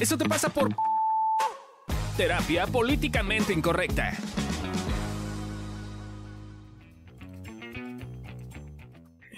Eso 0.00 0.16
te 0.18 0.28
pasa 0.28 0.48
por 0.48 0.68
terapia 2.16 2.66
políticamente 2.66 3.52
incorrecta. 3.52 4.12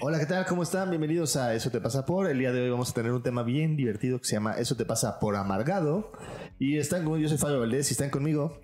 Hola, 0.01 0.21
¿qué 0.21 0.27
tal? 0.27 0.47
¿Cómo 0.47 0.63
están? 0.63 0.91
Bienvenidos 0.91 1.37
a 1.37 1.55
Eso 1.55 1.71
te 1.71 1.81
pasa 1.81 2.07
por. 2.07 2.31
El 2.31 2.39
día 2.39 2.53
de 2.53 2.63
hoy 2.63 2.71
vamos 2.71 2.91
a 2.91 2.95
tener 2.95 3.11
un 3.13 3.23
tema 3.23 3.43
bien 3.43 3.77
divertido 3.77 4.19
que 4.21 4.27
se 4.27 4.35
llama 4.37 4.53
Eso 4.55 4.77
te 4.77 4.85
pasa 4.85 5.19
por 5.19 5.35
amargado. 5.37 6.13
Y 6.59 6.79
están 6.79 7.01
conmigo, 7.05 7.19
yo 7.23 7.29
soy 7.29 7.39
Fabio 7.39 7.61
Valdés 7.61 7.91
y 7.91 7.95
están 7.95 8.11
conmigo. 8.11 8.61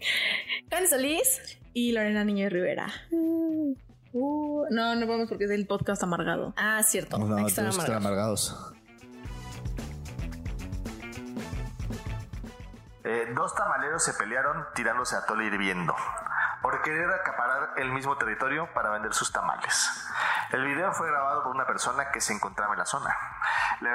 Karen 0.69 0.89
Solís 0.89 1.59
y 1.73 1.93
Lorena 1.93 2.25
Niño 2.25 2.49
Rivera. 2.49 2.89
Uh, 3.11 4.65
no, 4.71 4.95
no 4.95 5.07
vamos 5.09 5.29
porque 5.29 5.45
es 5.45 5.51
el 5.51 5.67
podcast 5.67 6.03
amargado. 6.05 6.55
Ah, 6.57 6.81
cierto. 6.85 7.19
No, 7.19 7.37
Hay 7.37 7.45
que 7.45 7.49
estar 7.49 7.65
tenemos 7.65 7.77
que 7.79 7.83
estar 7.83 7.97
amargados. 7.97 8.51
amargados. 8.53 8.75
Eh, 13.05 13.33
dos 13.35 13.55
tamaleros 13.55 14.03
se 14.03 14.15
pelearon 14.15 14.67
tirándose 14.73 15.15
a 15.15 15.27
tole 15.27 15.45
hirviendo 15.45 15.95
por 16.63 16.81
querer 16.81 17.13
acaparar 17.13 17.75
el 17.77 17.93
mismo 17.93 18.17
territorio 18.17 18.73
para 18.73 18.89
vender 18.89 19.13
sus 19.13 19.31
tamales. 19.31 20.09
El 20.51 20.65
video 20.65 20.91
fue 20.95 21.11
grabado 21.11 21.43
por 21.43 21.55
una 21.55 21.67
persona 21.67 22.11
que 22.11 22.23
se 22.23 22.33
encontraba 22.33 22.73
en 22.73 22.79
la 22.79 22.87
zona. 22.87 23.15
La 23.81 23.91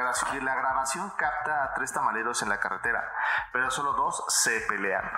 grabación, 0.55 1.09
capta 1.17 1.64
a 1.64 1.73
tres 1.73 1.91
tamaleros 1.91 2.44
en 2.44 2.50
la 2.50 2.59
carretera, 2.59 3.12
pero 3.52 3.72
solo 3.72 3.94
dos 3.94 4.23
se 4.27 4.62
pelean. 4.70 5.09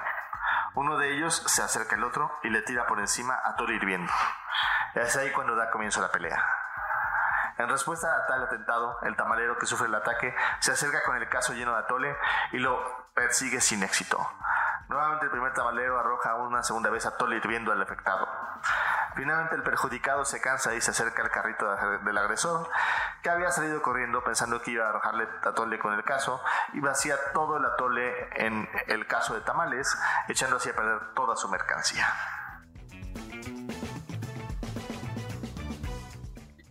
Uno 0.76 0.98
de 0.98 1.12
ellos 1.12 1.44
se 1.48 1.62
acerca 1.62 1.98
al 1.98 2.06
otro 2.06 2.40
y 2.44 2.50
le 2.50 2.62
tira 2.62 2.88
por 2.88 3.02
encima 3.02 3.42
a 3.44 3.58
tole 3.58 3.76
hirviendo. 3.76 4.14
Es 4.96 5.18
ahí 5.18 5.34
cuando 5.34 5.54
da 5.58 5.70
comienzo 5.70 6.00
la 6.00 6.12
pelea. 6.12 6.42
En 7.58 7.70
respuesta 7.70 8.08
a 8.16 8.26
tal 8.28 8.44
atentado, 8.44 8.98
el 9.04 9.16
tamalero 9.16 9.58
que 9.58 9.66
sufre 9.66 9.88
el 9.88 9.96
ataque 9.96 10.36
se 10.60 10.72
acerca 10.72 11.04
con 11.04 11.16
el 11.18 11.30
caso 11.30 11.54
lleno 11.54 11.74
de 11.74 11.80
atole 11.80 12.18
y 12.52 12.58
lo 12.60 12.80
persigue 13.14 13.62
sin 13.62 13.84
éxito. 13.84 14.18
Nuevamente 14.88 15.26
el 15.26 15.32
primer 15.32 15.54
tamalero 15.54 16.00
arroja 16.00 16.36
una 16.36 16.64
segunda 16.64 16.90
vez 16.90 17.06
atole 17.06 17.38
hirviendo 17.38 17.72
al 17.72 17.82
afectado. 17.82 18.28
Finalmente 19.16 19.56
el 19.56 19.64
perjudicado 19.64 20.24
se 20.26 20.40
cansa 20.42 20.74
y 20.74 20.82
se 20.82 20.92
acerca 20.92 21.22
al 21.22 21.30
carrito 21.32 21.70
de- 21.76 21.98
del 22.00 22.18
agresor, 22.18 22.70
que 23.22 23.30
había 23.30 23.52
salido 23.52 23.82
corriendo 23.82 24.24
pensando 24.24 24.62
que 24.62 24.72
iba 24.72 24.86
a 24.86 24.90
arrojarle 24.90 25.28
atole 25.44 25.80
con 25.80 25.94
el 25.94 26.04
caso, 26.04 26.42
y 26.74 26.80
vacía 26.80 27.16
todo 27.34 27.58
el 27.58 27.66
atole 27.66 28.30
en 28.46 28.70
el 28.88 29.08
caso 29.08 29.34
de 29.34 29.42
tamales, 29.42 29.98
echando 30.28 30.58
así 30.58 30.70
a 30.70 30.76
perder 30.76 31.14
toda 31.14 31.36
su 31.36 31.50
mercancía. 31.50 32.08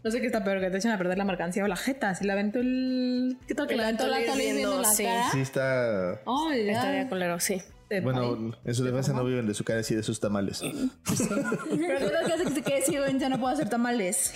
No 0.03 0.11
sé 0.11 0.21
qué 0.21 0.27
está 0.27 0.43
peor, 0.43 0.61
que 0.61 0.71
te 0.71 0.79
echen 0.79 0.93
a 0.93 0.99
perder 0.99 1.19
la 1.19 1.25
mercancía 1.25 1.65
o 1.65 1.69
la 1.69 1.77
jeta. 1.77 2.15
Si 2.15 2.25
la 2.25 2.33
aventó 2.33 2.61
el. 2.61 3.37
¿Qué 3.47 3.55
tal 3.55 3.67
que 3.67 3.77
la 3.77 3.85
aventó 3.85 4.07
la 4.07 4.21
en 4.21 4.63
la 4.63 4.83
cara? 4.83 5.31
Sí, 5.31 5.41
está... 5.41 6.13
Ay, 6.27 6.67
ya. 6.67 6.73
Estaría 6.73 7.09
culero, 7.09 7.39
sí. 7.39 7.63
Bueno, 8.03 8.53
en 8.65 8.75
su 8.75 8.85
defensa 8.85 9.13
no 9.13 9.25
viven 9.25 9.47
de 9.47 9.55
su 9.55 9.65
cara 9.65 9.81
y 9.87 9.95
de 9.95 10.03
sus 10.03 10.21
tamales. 10.21 10.61
Pero 10.61 10.91
¿qué 11.99 12.11
tal 12.11 12.27
que 12.27 12.33
hace 12.33 12.45
que 12.45 12.51
se 12.51 12.63
quede 12.63 12.83
ciego 12.83 13.05
ya 13.07 13.29
no 13.29 13.41
puedo 13.41 13.53
hacer 13.53 13.69
tamales? 13.69 14.33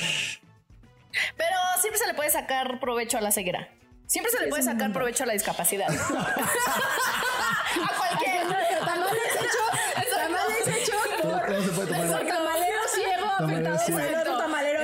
Pero 1.36 1.56
siempre 1.80 2.00
se 2.00 2.06
le 2.08 2.14
puede 2.14 2.30
sacar 2.30 2.80
provecho 2.80 3.16
a 3.16 3.20
la 3.20 3.30
ceguera. 3.30 3.68
Siempre 4.06 4.32
se 4.32 4.40
le 4.40 4.48
puede 4.48 4.64
sacar 4.64 4.92
provecho 4.92 5.22
a 5.22 5.28
la 5.28 5.34
discapacidad. 5.34 5.86
a 5.88 5.96
cualquier. 7.96 8.42
Tamales 8.84 9.36
hechos. 9.36 9.70
Tamales 10.10 10.66
hechos 10.66 10.96
por. 11.22 11.46
todo 11.46 11.62
se 11.62 11.70
puede 11.70 11.88
tomar. 11.88 12.06
Por 12.08 12.26
tamalero 12.26 13.78
ciego 13.78 14.33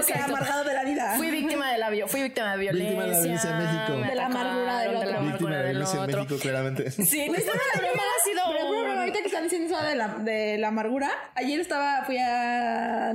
Otro 0.00 0.14
ha 0.14 0.18
Exacto. 0.18 0.36
amargado 0.36 0.64
de 0.64 0.74
la 0.74 0.84
vida. 0.84 1.14
Fui 1.16 1.30
víctima 1.30 1.72
de 1.72 1.78
la 1.78 1.86
fui 2.08 2.22
víctima 2.22 2.52
de 2.52 2.58
violencia. 2.58 2.90
Víctima 2.90 3.04
de 3.04 3.10
la 3.12 3.20
violencia 3.20 3.50
en 3.50 3.58
México. 3.58 4.08
De 4.08 4.14
la 4.14 4.26
amargura 4.26 4.78
del 4.80 4.90
atacaron, 4.90 5.00
de 5.00 5.06
la 5.06 5.18
otro. 5.18 5.20
Víctima 5.20 5.50
de 5.50 5.56
amargura 5.56 5.56
del 5.62 5.70
violencia 5.70 5.96
en 5.96 6.04
otro. 6.04 6.20
México, 6.22 6.40
claramente. 6.40 6.90
Sí, 6.90 7.26
no 7.28 7.32
la 7.34 7.80
broma 7.80 8.02
ha 8.02 8.24
sido. 8.24 8.42
Pero, 8.52 8.58
pero, 8.70 8.82
pero, 8.82 9.00
ahorita 9.00 9.18
que 9.20 9.26
están 9.26 9.42
diciendo 9.44 9.74
eso 9.74 9.84
de 9.86 9.94
la, 9.94 10.08
de 10.18 10.58
la 10.58 10.68
amargura, 10.68 11.10
ayer 11.34 11.60
estaba, 11.60 12.04
fui 12.04 12.16
a. 12.18 13.12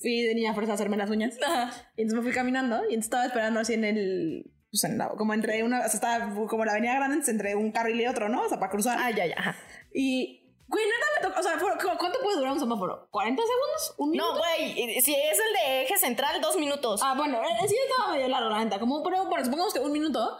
Fui 0.00 0.22
de 0.22 0.34
niña 0.34 0.54
fuerza 0.54 0.72
a 0.72 0.74
hacerme 0.74 0.96
las 0.96 1.10
uñas. 1.10 1.36
Ajá. 1.46 1.70
Y 1.96 2.02
entonces 2.02 2.16
me 2.16 2.22
fui 2.22 2.32
caminando 2.32 2.76
y 2.82 2.94
entonces 2.94 3.04
estaba 3.06 3.26
esperando 3.26 3.60
así 3.60 3.74
en 3.74 3.84
el. 3.84 4.52
Pues 4.70 4.82
en 4.84 4.98
la- 4.98 5.08
como 5.10 5.32
entre 5.34 5.62
una. 5.62 5.78
O 5.78 5.88
sea, 5.88 5.94
estaba 5.94 6.34
como 6.48 6.64
la 6.64 6.72
avenida 6.72 6.94
grande, 6.94 7.14
entonces 7.14 7.34
entre 7.34 7.54
un 7.54 7.70
carril 7.72 8.00
y 8.00 8.06
otro, 8.06 8.28
¿no? 8.28 8.42
O 8.42 8.48
sea, 8.48 8.58
para 8.58 8.70
cruzar. 8.70 8.98
Ah, 9.00 9.10
ya, 9.10 9.26
ya. 9.26 9.34
ajá. 9.38 9.56
Y. 9.94 10.42
Güey, 10.68 10.84
neta 10.84 11.06
me 11.14 11.28
tocó. 11.28 11.40
O 11.40 11.42
sea, 11.42 11.58
fue- 11.58 11.72
¿cu- 11.78 11.96
¿cuánto 11.98 12.18
puede 12.20 12.36
durar 12.38 12.52
un 12.52 12.60
semáforo? 12.60 13.08
¿40 13.12 13.36
segundos? 13.36 13.94
¿Un 13.98 14.10
minuto? 14.10 14.32
No, 14.32 14.38
güey, 14.38 15.00
si 15.00 15.14
es 15.14 15.38
el 15.38 15.52
de 15.54 15.82
eje 15.82 15.96
central, 15.98 16.40
dos 16.40 16.56
minutos. 16.56 17.00
Ah, 17.04 17.14
bueno, 17.16 17.40
eh, 17.42 17.68
sí 17.68 17.76
estaba 17.88 18.12
medio 18.12 18.28
largo, 18.28 18.50
la 18.50 18.64
neta. 18.64 18.78
Como, 18.80 19.02
pero 19.02 19.24
bueno, 19.26 19.44
supongamos 19.44 19.72
que 19.72 19.80
un 19.80 19.92
minuto. 19.92 20.38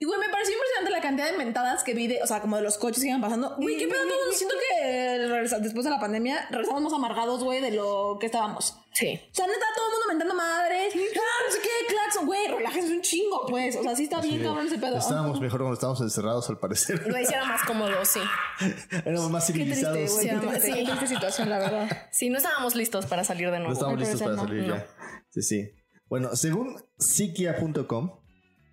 Y, 0.00 0.04
güey, 0.04 0.18
me 0.20 0.28
pareció 0.28 0.54
impresionante 0.54 0.90
la 0.92 1.00
cantidad 1.00 1.30
de 1.30 1.36
mentadas 1.38 1.82
que 1.82 1.92
vi 1.92 2.06
de, 2.06 2.22
o 2.22 2.26
sea, 2.26 2.40
como 2.40 2.54
de 2.56 2.62
los 2.62 2.78
coches 2.78 3.02
que 3.02 3.08
iban 3.08 3.20
pasando. 3.20 3.56
Güey, 3.56 3.78
qué 3.78 3.88
pedo. 3.88 4.02
Siento 4.32 4.54
que 4.56 5.07
regresa- 5.48 5.62
después 5.62 5.84
de 5.84 5.90
la 5.90 5.98
pandemia 6.00 6.46
regresamos 6.50 6.82
más 6.82 6.92
amargados, 6.92 7.42
güey, 7.44 7.60
de 7.60 7.70
lo 7.72 8.16
que 8.20 8.26
estábamos. 8.26 8.76
Sí. 8.92 9.20
O 9.30 9.34
sea, 9.34 9.46
neta, 9.46 9.66
todo 9.76 9.86
el 9.86 9.92
mundo 9.92 10.06
mentando 10.08 10.34
madres. 10.34 10.92
Ah, 10.94 11.44
no 11.46 11.52
sé 11.52 11.58
qué, 11.62 11.92
claxon, 11.94 12.26
güey, 12.26 12.48
relájense 12.48 12.92
un 12.94 13.00
chingo, 13.02 13.46
pues. 13.48 13.76
O 13.76 13.82
sea, 13.82 13.94
sí 13.94 14.04
está 14.04 14.20
bien 14.20 14.42
cabrón 14.42 14.66
ese 14.66 14.78
pedo. 14.78 14.96
Estábamos 14.98 15.40
mejor 15.40 15.60
cuando 15.60 15.74
estábamos 15.74 16.00
encerrados, 16.00 16.48
al 16.50 16.58
parecer. 16.58 17.06
Lo 17.06 17.18
hiciera 17.20 17.44
más 17.44 17.62
cómodo, 17.64 18.04
sí. 18.04 18.20
Éramos 19.04 19.30
más 19.30 19.46
Qué 19.46 19.52
triste, 19.52 19.74
civilizados. 19.76 20.12
güey. 20.14 20.28
Qué 20.28 20.34
Sí, 20.34 20.40
triste, 20.48 20.60
sí. 20.66 20.72
qué 20.74 20.84
triste 20.84 21.06
situación, 21.06 21.48
la 21.50 21.58
verdad. 21.58 22.08
Sí, 22.10 22.30
no 22.30 22.38
estábamos 22.38 22.74
listos 22.74 23.06
para 23.06 23.24
salir 23.24 23.50
de 23.50 23.58
No 23.58 23.64
nuevo. 23.66 23.72
estamos 23.74 23.94
Al 23.94 24.00
listos 24.00 24.22
para 24.22 24.36
salir 24.36 24.62
no. 24.66 24.76
ya. 24.76 24.86
Sí, 25.30 25.42
sí. 25.42 25.70
Bueno, 26.08 26.34
según 26.36 26.82
psiquia.com, 26.98 28.18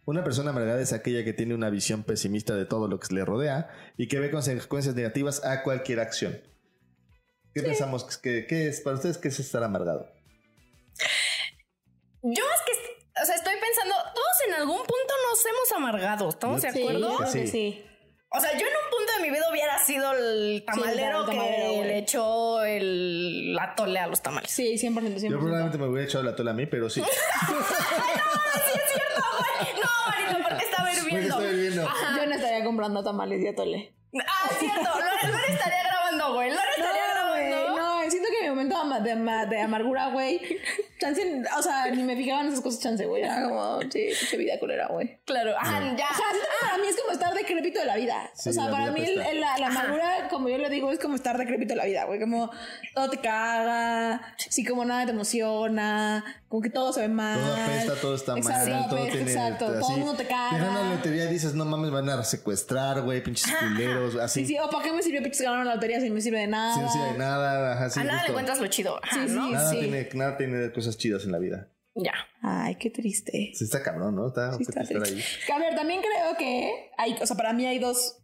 una 0.06 0.24
persona 0.24 0.52
amargada 0.52 0.80
es 0.82 0.94
aquella 0.94 1.24
que 1.24 1.34
tiene 1.34 1.54
una 1.56 1.70
visión 1.70 2.04
pesimista 2.04 2.56
de 2.56 2.66
todo 2.66 2.88
lo 2.88 3.00
que 3.00 3.14
le 3.14 3.26
rodea 3.26 3.70
y 3.98 4.08
que 4.08 4.20
ve 4.20 4.32
consecuencias 4.32 4.96
negativas 4.96 5.44
a 5.44 5.64
cualquier 5.64 6.00
acción. 6.00 6.40
¿Qué 7.56 7.64
pensamos 7.64 8.04
que, 8.18 8.46
que 8.46 8.68
es 8.68 8.82
para 8.82 8.98
ustedes 8.98 9.18
qué 9.18 9.30
es 9.30 9.40
estar 9.40 9.64
amargado? 9.64 10.12
Yo 12.22 12.44
es 12.44 12.62
que, 12.66 12.74
o 13.22 13.26
sea, 13.26 13.34
estoy 13.34 13.54
pensando, 13.62 13.96
todos 14.14 14.36
en 14.50 14.54
algún 14.56 14.78
punto 14.80 15.14
nos 15.30 15.46
hemos 15.46 15.72
amargado, 15.78 16.28
¿estamos 16.28 16.62
de 16.62 16.68
acuerdo? 16.68 17.16
creo 17.16 17.32
que 17.32 17.40
que 17.40 17.48
sí. 17.48 17.48
sí. 17.48 17.86
O 18.30 18.40
sea, 18.42 18.52
yo 18.58 18.68
en 18.68 18.74
un 18.74 18.90
punto 18.92 19.14
de 19.16 19.22
mi 19.24 19.30
vida 19.30 19.50
hubiera 19.50 19.80
sido 19.86 20.12
el 20.12 20.66
tamalero 20.66 21.20
el 21.22 21.26
que 21.28 21.32
tamalero, 21.32 21.74
güey. 21.76 21.84
le 21.88 21.98
echó 22.00 22.62
el, 22.66 23.54
la 23.56 23.74
tole 23.74 24.00
a 24.00 24.08
los 24.08 24.22
tamales. 24.22 24.52
Sí, 24.52 24.74
100%, 24.74 24.94
100%. 24.94 25.30
Yo 25.30 25.40
probablemente 25.40 25.78
me 25.78 25.88
hubiera 25.88 26.06
echado 26.06 26.26
la 26.26 26.36
tola 26.36 26.52
a 26.52 26.56
mí, 26.56 26.66
pero 26.66 26.90
sí. 26.90 27.02
Sí, 27.08 27.08
es 28.74 28.92
cierto, 28.92 29.22
güey. 29.40 29.76
No, 29.82 29.90
Marito, 30.10 30.44
porque 30.50 30.66
estaba 30.66 30.90
Porque 30.90 31.00
hirviendo. 31.14 31.88
Yo 32.18 32.26
no 32.26 32.36
estaría 32.36 32.64
comprando 32.66 33.02
tamales 33.02 33.42
y 33.42 33.48
atole. 33.48 33.94
Ah, 34.28 34.50
cierto. 34.60 34.82
Lore, 34.82 35.32
Lore 35.32 35.54
estaría 35.54 35.84
grabando, 35.84 36.34
güey. 36.34 36.50
Lore 36.50 36.70
estaría 36.76 36.92
No, 36.92 36.98
grabando. 36.98 37.15
No, 38.84 39.00
de, 39.02 39.12
ama- 39.14 39.46
de 39.46 39.62
amargura, 39.62 40.08
güey. 40.10 40.42
Chance, 41.00 41.44
o 41.58 41.62
sea, 41.62 41.88
ni 41.92 42.04
me 42.04 42.16
fijaban 42.16 42.48
esas 42.48 42.62
cosas, 42.62 42.80
chance, 42.82 43.06
güey. 43.06 43.24
Era 43.24 43.44
como, 43.44 43.82
sí, 43.84 44.08
pinche 44.20 44.38
vida 44.38 44.60
culera, 44.60 44.88
güey. 44.88 45.18
Claro, 45.26 45.54
ah, 45.58 45.80
ya. 45.98 46.06
O 46.10 46.16
sea, 46.16 46.26
siento 46.32 46.48
que 46.60 46.66
para 46.66 46.78
mí 46.78 46.88
es 46.88 46.96
como 47.00 47.12
estar 47.12 47.34
decrépito 47.34 47.80
de 47.80 47.86
la 47.86 47.96
vida. 47.98 48.30
Sí, 48.34 48.50
o 48.50 48.54
sea, 48.54 48.70
para 48.70 48.92
mí 48.92 49.00
el- 49.04 49.14
apesta. 49.22 49.32
el- 49.32 49.42
la, 49.42 49.58
la 49.58 49.68
amargura, 49.68 50.28
como 50.30 50.50
yo 50.50 50.58
lo 50.58 50.70
digo, 50.70 50.92
es 50.92 51.00
como 51.00 51.16
estar 51.16 51.38
decrépito 51.38 51.74
de 51.74 51.78
la 51.78 51.86
vida, 51.86 52.06
güey. 52.06 52.20
Como 52.20 52.52
todo 52.94 53.10
te 53.10 53.18
caga, 53.18 54.36
sí, 54.38 54.66
como 54.66 54.84
nada 54.86 55.06
te 55.06 55.12
emociona, 55.12 56.24
como 56.56 56.62
que 56.62 56.70
todo 56.70 56.94
se 56.94 57.02
ve 57.02 57.10
mal. 57.10 57.38
Todo 57.38 57.54
apesta, 57.54 57.94
todo 57.96 58.16
está 58.16 58.38
exacto, 58.38 58.72
mal, 58.72 58.88
todo 58.90 59.00
apesta, 59.00 59.12
tiene 59.18 59.32
Exacto, 59.32 59.66
todo 59.66 59.78
así. 59.84 59.94
el 59.94 60.00
mundo 60.00 60.14
te 60.16 60.24
Te 60.24 60.30
ganan 60.30 60.60
la 60.62 60.74
caga. 60.82 60.96
lotería 60.96 61.26
dices, 61.26 61.54
no 61.54 61.66
mames, 61.66 61.92
van 61.92 62.10
a 62.10 62.24
secuestrar, 62.24 63.02
güey, 63.02 63.22
pinches 63.22 63.52
culeros, 63.60 64.16
así. 64.16 64.42
Sí, 64.46 64.54
sí, 64.54 64.58
o 64.60 64.70
para 64.70 64.86
qué 64.86 64.94
me 64.94 65.02
sirvió 65.04 65.22
pinches 65.22 65.42
ganar 65.42 65.66
la 65.66 65.76
lotería 65.76 66.00
si 66.00 66.08
no 66.08 66.16
me 66.16 66.22
sirve 66.22 66.40
de 66.40 66.48
nada. 66.48 66.74
Sin 66.74 66.84
necesidad 66.84 67.12
de 67.12 67.18
nada, 67.18 67.74
ajá, 67.74 67.90
sí, 67.90 68.00
a 68.00 68.04
nada 68.06 68.24
le 68.24 68.30
encuentras 68.30 68.60
lo 68.62 68.68
chido. 68.68 68.98
Ajá, 69.04 69.24
Sí, 69.24 69.28
sí. 69.28 69.36
¿no? 69.36 69.50
Nada, 69.50 69.70
sí. 69.70 69.80
tiene, 69.80 70.10
nada 70.14 70.38
tiene 70.38 70.72
cosas 70.72 70.98
chidas 70.98 71.26
en 71.26 71.34
la 71.34 71.40
vida. 71.40 71.70
Ya. 71.96 72.14
Ay, 72.42 72.76
qué 72.76 72.90
triste. 72.90 73.52
Sí, 73.54 73.66
está 73.66 73.84
cabrón, 73.84 74.16
¿no? 74.16 74.28
Está, 74.30 74.54
Sí, 74.54 74.64
está 74.64 74.82
estar 74.82 75.04
ahí. 75.04 75.22
A 75.54 75.60
ver, 75.60 75.76
también 75.76 76.00
creo 76.02 76.38
que 76.38 76.92
hay, 76.98 77.18
o 77.22 77.26
sea, 77.26 77.36
para 77.36 77.52
mí 77.52 77.66
hay 77.66 77.80
dos, 77.80 78.18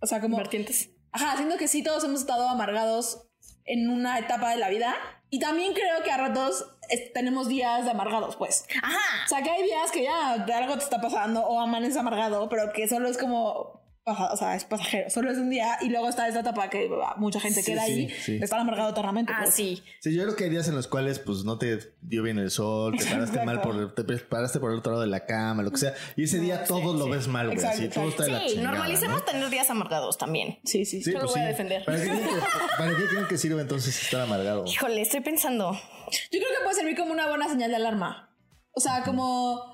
o 0.00 0.06
sea, 0.06 0.20
como 0.22 0.38
Vertientes. 0.38 0.88
Ajá, 1.12 1.36
siento 1.36 1.58
que 1.58 1.68
sí 1.68 1.82
todos 1.82 2.04
hemos 2.04 2.20
estado 2.20 2.48
amargados 2.48 3.26
en 3.66 3.88
una 3.88 4.18
etapa 4.18 4.50
de 4.50 4.56
la 4.56 4.68
vida. 4.70 4.94
Y 5.30 5.40
también 5.40 5.72
creo 5.72 6.02
que 6.04 6.10
a 6.12 6.16
ratos 6.16 6.73
es- 6.88 7.12
tenemos 7.12 7.48
días 7.48 7.84
de 7.84 7.90
amargados, 7.90 8.36
pues. 8.36 8.66
Ajá. 8.82 8.98
O 9.24 9.28
sea, 9.28 9.42
que 9.42 9.50
hay 9.50 9.62
días 9.62 9.90
que 9.90 10.02
ya 10.04 10.32
algo 10.32 10.76
te 10.78 10.84
está 10.84 11.00
pasando 11.00 11.40
o 11.46 11.60
amaneces 11.60 11.96
amargado, 11.96 12.48
pero 12.48 12.72
que 12.72 12.88
solo 12.88 13.08
es 13.08 13.18
como... 13.18 13.83
O 14.06 14.36
sea, 14.36 14.54
es 14.54 14.64
pasajero, 14.66 15.08
solo 15.08 15.30
es 15.30 15.38
un 15.38 15.48
día 15.48 15.78
y 15.80 15.88
luego 15.88 16.10
está 16.10 16.28
esta 16.28 16.40
etapa 16.40 16.68
que 16.68 16.90
mucha 17.16 17.40
gente 17.40 17.62
Sí, 17.62 17.72
queda 17.72 17.86
sí, 17.86 17.92
ahí 17.92 18.10
sí. 18.10 18.38
estar 18.42 18.60
amargado 18.60 18.90
eternamente. 18.90 19.32
Ah, 19.34 19.40
pues. 19.44 19.54
sí. 19.54 19.82
Sí, 20.00 20.14
yo 20.14 20.24
creo 20.24 20.36
que 20.36 20.44
hay 20.44 20.50
días 20.50 20.68
en 20.68 20.74
los 20.74 20.88
cuales 20.88 21.18
pues 21.20 21.44
no 21.44 21.56
te 21.56 21.78
dio 22.02 22.22
bien 22.22 22.38
el 22.38 22.50
sol, 22.50 22.94
te 22.98 23.06
paraste 23.06 23.42
mal 23.46 23.62
por, 23.62 23.94
te 23.94 24.04
paraste 24.18 24.60
por 24.60 24.72
el 24.72 24.80
otro 24.80 24.92
lado 24.92 25.00
de 25.04 25.08
la 25.08 25.24
cama, 25.24 25.62
lo 25.62 25.70
que 25.70 25.78
sea. 25.78 25.94
Y 26.16 26.24
ese 26.24 26.38
día 26.38 26.64
todo 26.64 26.92
lo 26.92 27.08
ves 27.08 27.28
mal, 27.28 27.46
güey. 27.50 27.64
Así, 27.64 27.88
todo 27.88 28.08
está 28.10 28.24
de 28.24 28.32
la 28.32 28.40
Sí, 28.40 28.48
chingada, 28.48 28.72
normalicemos 28.72 29.20
¿no? 29.20 29.24
tener 29.24 29.48
días 29.48 29.70
amargados 29.70 30.18
también. 30.18 30.58
Sí, 30.64 30.84
sí, 30.84 30.98
sí. 30.98 31.04
Sí, 31.04 31.12
Yo 31.12 31.20
lo 31.20 31.24
pues 31.24 31.32
voy 31.36 31.40
a 31.40 31.44
sí. 31.44 31.48
defender. 31.52 31.84
¿Para 31.86 31.96
qué, 31.96 32.04
creen 32.10 32.24
que, 32.24 32.76
¿Para 32.76 32.96
qué 32.98 33.04
creen 33.06 33.26
que 33.26 33.38
sirve 33.38 33.62
entonces 33.62 34.02
estar 34.02 34.20
amargado? 34.20 34.64
Híjole, 34.66 35.00
estoy 35.00 35.20
pensando. 35.20 35.72
Yo 35.72 35.78
creo 36.40 36.42
que 36.58 36.62
puede 36.62 36.76
servir 36.76 36.94
como 36.94 37.10
una 37.10 37.26
buena 37.30 37.48
señal 37.48 37.70
de 37.70 37.76
alarma. 37.76 38.36
O 38.72 38.80
sea, 38.80 39.02
como. 39.02 39.73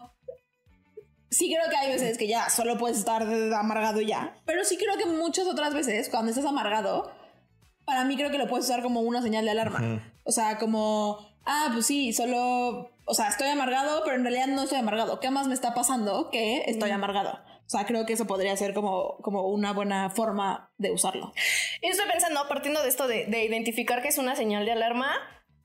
Sí 1.30 1.52
creo 1.52 1.70
que 1.70 1.76
hay 1.76 1.92
veces 1.92 2.18
que 2.18 2.26
ya 2.26 2.50
solo 2.50 2.76
puedes 2.76 2.98
estar 2.98 3.22
amargado 3.22 4.00
ya. 4.00 4.36
Pero 4.44 4.64
sí 4.64 4.76
creo 4.76 4.96
que 4.96 5.06
muchas 5.06 5.46
otras 5.46 5.72
veces, 5.72 6.08
cuando 6.08 6.30
estás 6.30 6.44
amargado, 6.44 7.12
para 7.84 8.04
mí 8.04 8.16
creo 8.16 8.30
que 8.30 8.38
lo 8.38 8.48
puedes 8.48 8.66
usar 8.66 8.82
como 8.82 9.00
una 9.00 9.22
señal 9.22 9.44
de 9.44 9.52
alarma. 9.52 10.02
O 10.24 10.32
sea, 10.32 10.58
como, 10.58 11.18
ah, 11.46 11.70
pues 11.72 11.86
sí, 11.86 12.12
solo, 12.12 12.90
o 13.04 13.14
sea, 13.14 13.28
estoy 13.28 13.48
amargado, 13.48 14.02
pero 14.04 14.16
en 14.16 14.22
realidad 14.22 14.48
no 14.48 14.62
estoy 14.62 14.78
amargado. 14.78 15.20
¿Qué 15.20 15.30
más 15.30 15.46
me 15.46 15.54
está 15.54 15.74
pasando 15.74 16.30
que 16.30 16.64
estoy 16.66 16.90
amargado? 16.90 17.38
O 17.66 17.70
sea, 17.70 17.86
creo 17.86 18.04
que 18.04 18.14
eso 18.14 18.26
podría 18.26 18.56
ser 18.56 18.74
como, 18.74 19.18
como 19.18 19.46
una 19.46 19.72
buena 19.72 20.10
forma 20.10 20.72
de 20.78 20.90
usarlo. 20.90 21.32
Y 21.80 21.86
estoy 21.86 22.08
pensando, 22.08 22.48
partiendo 22.48 22.82
de 22.82 22.88
esto 22.88 23.06
de, 23.06 23.26
de 23.26 23.44
identificar 23.44 24.02
que 24.02 24.08
es 24.08 24.18
una 24.18 24.34
señal 24.34 24.64
de 24.64 24.72
alarma, 24.72 25.12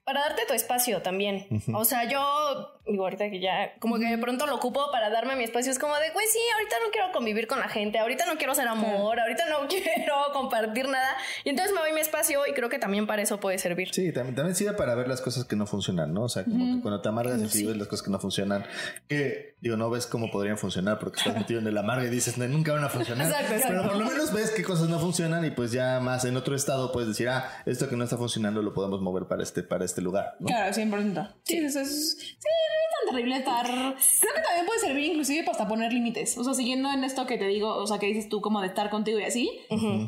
para 0.06 0.22
darte 0.22 0.44
tu 0.48 0.54
espacio 0.54 1.02
también. 1.02 1.48
O 1.74 1.84
sea, 1.84 2.08
yo 2.08 2.80
digo 2.86 3.04
ahorita 3.04 3.32
que 3.32 3.40
ya 3.40 3.74
como 3.80 3.98
que 3.98 4.06
de 4.06 4.20
pronto 4.20 4.46
lo 4.46 4.56
ocupo 4.56 4.92
para 4.92 5.10
darme 5.10 5.36
mi 5.36 5.44
espacio. 5.44 5.72
Es 5.72 5.80
como 5.80 5.96
de, 5.96 6.12
güey, 6.12 6.28
sí, 6.28 6.38
ahorita 6.54 6.76
no 6.86 6.92
quiero 6.92 7.12
convivir 7.12 7.48
con 7.48 7.60
la 7.60 7.68
gente, 7.68 7.98
ahorita 7.98 8.28
no 8.28 8.38
quiero 8.38 8.52
hacer 8.52 8.68
amor, 8.68 9.20
ahorita 9.20 9.50
no 9.50 9.68
quiero 9.68 10.14
compartir 10.32 10.88
nada. 10.88 11.18
Y 11.44 11.50
entonces 11.50 11.74
me 11.74 11.82
doy 11.82 11.92
mi 11.94 12.02
espacio 12.02 12.46
y 12.46 12.54
creo 12.54 12.70
que 12.70 12.78
también 12.78 13.08
para 13.08 13.24
eso 13.24 13.40
puede 13.40 13.58
servir. 13.58 13.90
Sí, 13.94 14.14
también, 14.14 14.36
también 14.36 14.56
sirve 14.56 14.74
para 14.74 14.94
ver 14.94 15.08
las 15.08 15.22
cosas 15.22 15.46
que 15.46 15.56
no 15.56 15.66
funcionan, 15.66 16.14
¿no? 16.14 16.26
O 16.26 16.30
sea, 16.30 16.44
como 16.44 16.76
que 16.76 16.82
cuando 16.84 17.02
te 17.02 17.10
amargas 17.10 17.56
y 17.56 17.66
ves 17.66 17.76
las 17.76 17.88
cosas 17.88 18.06
que 18.06 18.12
no 18.12 18.20
funcionan, 18.20 18.64
que 19.08 19.56
digo, 19.60 19.76
no 19.76 19.90
ves 19.90 20.06
cómo 20.06 20.30
podrían 20.30 20.60
funcionar 20.60 21.00
porque 21.00 21.18
estás 21.18 21.36
metido 21.36 21.60
en 21.60 21.66
el 21.66 21.76
amarga 21.80 22.06
y 22.06 22.10
dices, 22.12 22.38
"No, 22.38 22.48
nunca 22.48 22.74
van 22.74 22.84
a 22.84 22.90
funcionar. 22.90 23.26
Exacto, 23.26 23.56
exacto. 23.56 23.76
Pero 23.76 23.90
por 23.90 23.98
lo 23.98 24.06
menos 24.06 24.32
ves 24.32 24.52
qué 24.52 24.64
cosas 24.64 24.88
no 24.88 25.00
funcionan 25.00 25.44
y 25.46 25.50
pues 25.50 25.72
ya 25.72 26.00
más 26.00 26.26
en 26.26 26.38
otro 26.38 26.56
estado 26.56 26.92
puedes 26.92 27.10
decir, 27.10 27.28
ah, 27.30 27.50
esto 27.66 27.90
que 27.90 27.96
no 27.96 28.04
está 28.04 28.18
funcionando 28.18 28.62
lo 28.62 28.72
podemos 28.76 29.02
mover 29.02 29.26
para 29.26 29.42
este, 29.42 29.64
para 29.64 29.84
este 29.84 29.95
lugar, 30.02 30.36
¿no? 30.40 30.48
Claro, 30.48 30.74
100%. 30.74 31.36
Sí, 31.44 31.58
eso 31.58 31.80
es. 31.80 32.18
Sí, 32.18 32.26
no 32.28 32.36
es 32.36 33.06
tan 33.06 33.16
terrible 33.16 33.38
estar. 33.38 33.66
Creo 33.66 34.34
que 34.36 34.42
también 34.42 34.66
puede 34.66 34.80
servir 34.80 35.06
inclusive 35.06 35.44
para 35.44 35.52
hasta 35.52 35.68
poner 35.68 35.94
límites. 35.94 36.38
O 36.38 36.44
sea, 36.44 36.54
siguiendo 36.54 36.92
en 36.92 37.04
esto 37.04 37.26
que 37.26 37.38
te 37.38 37.48
digo, 37.48 37.76
o 37.76 37.88
sea, 37.88 38.00
que 38.00 38.08
dices 38.08 38.30
tú 38.30 38.42
como 38.42 38.62
de 38.62 38.68
estar 38.68 38.90
contigo 38.90 39.20
y 39.20 39.24
así, 39.24 39.52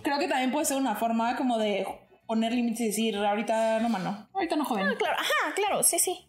creo 0.04 0.20
que 0.20 0.28
también 0.28 0.52
puede 0.52 0.66
ser 0.66 0.78
una 0.78 0.96
forma 0.96 1.36
como 1.36 1.58
de 1.58 1.86
poner 2.26 2.52
límites 2.52 2.82
y 2.82 2.88
decir, 2.88 3.16
ahorita 3.16 3.80
no, 3.80 3.90
mano, 3.90 4.28
ahorita 4.34 4.56
no, 4.56 4.66
joven. 4.66 4.88
Ah, 4.88 4.96
claro, 4.98 5.16
ajá, 5.20 5.56
claro, 5.56 5.84
sí, 5.84 5.98
sí. 6.00 6.28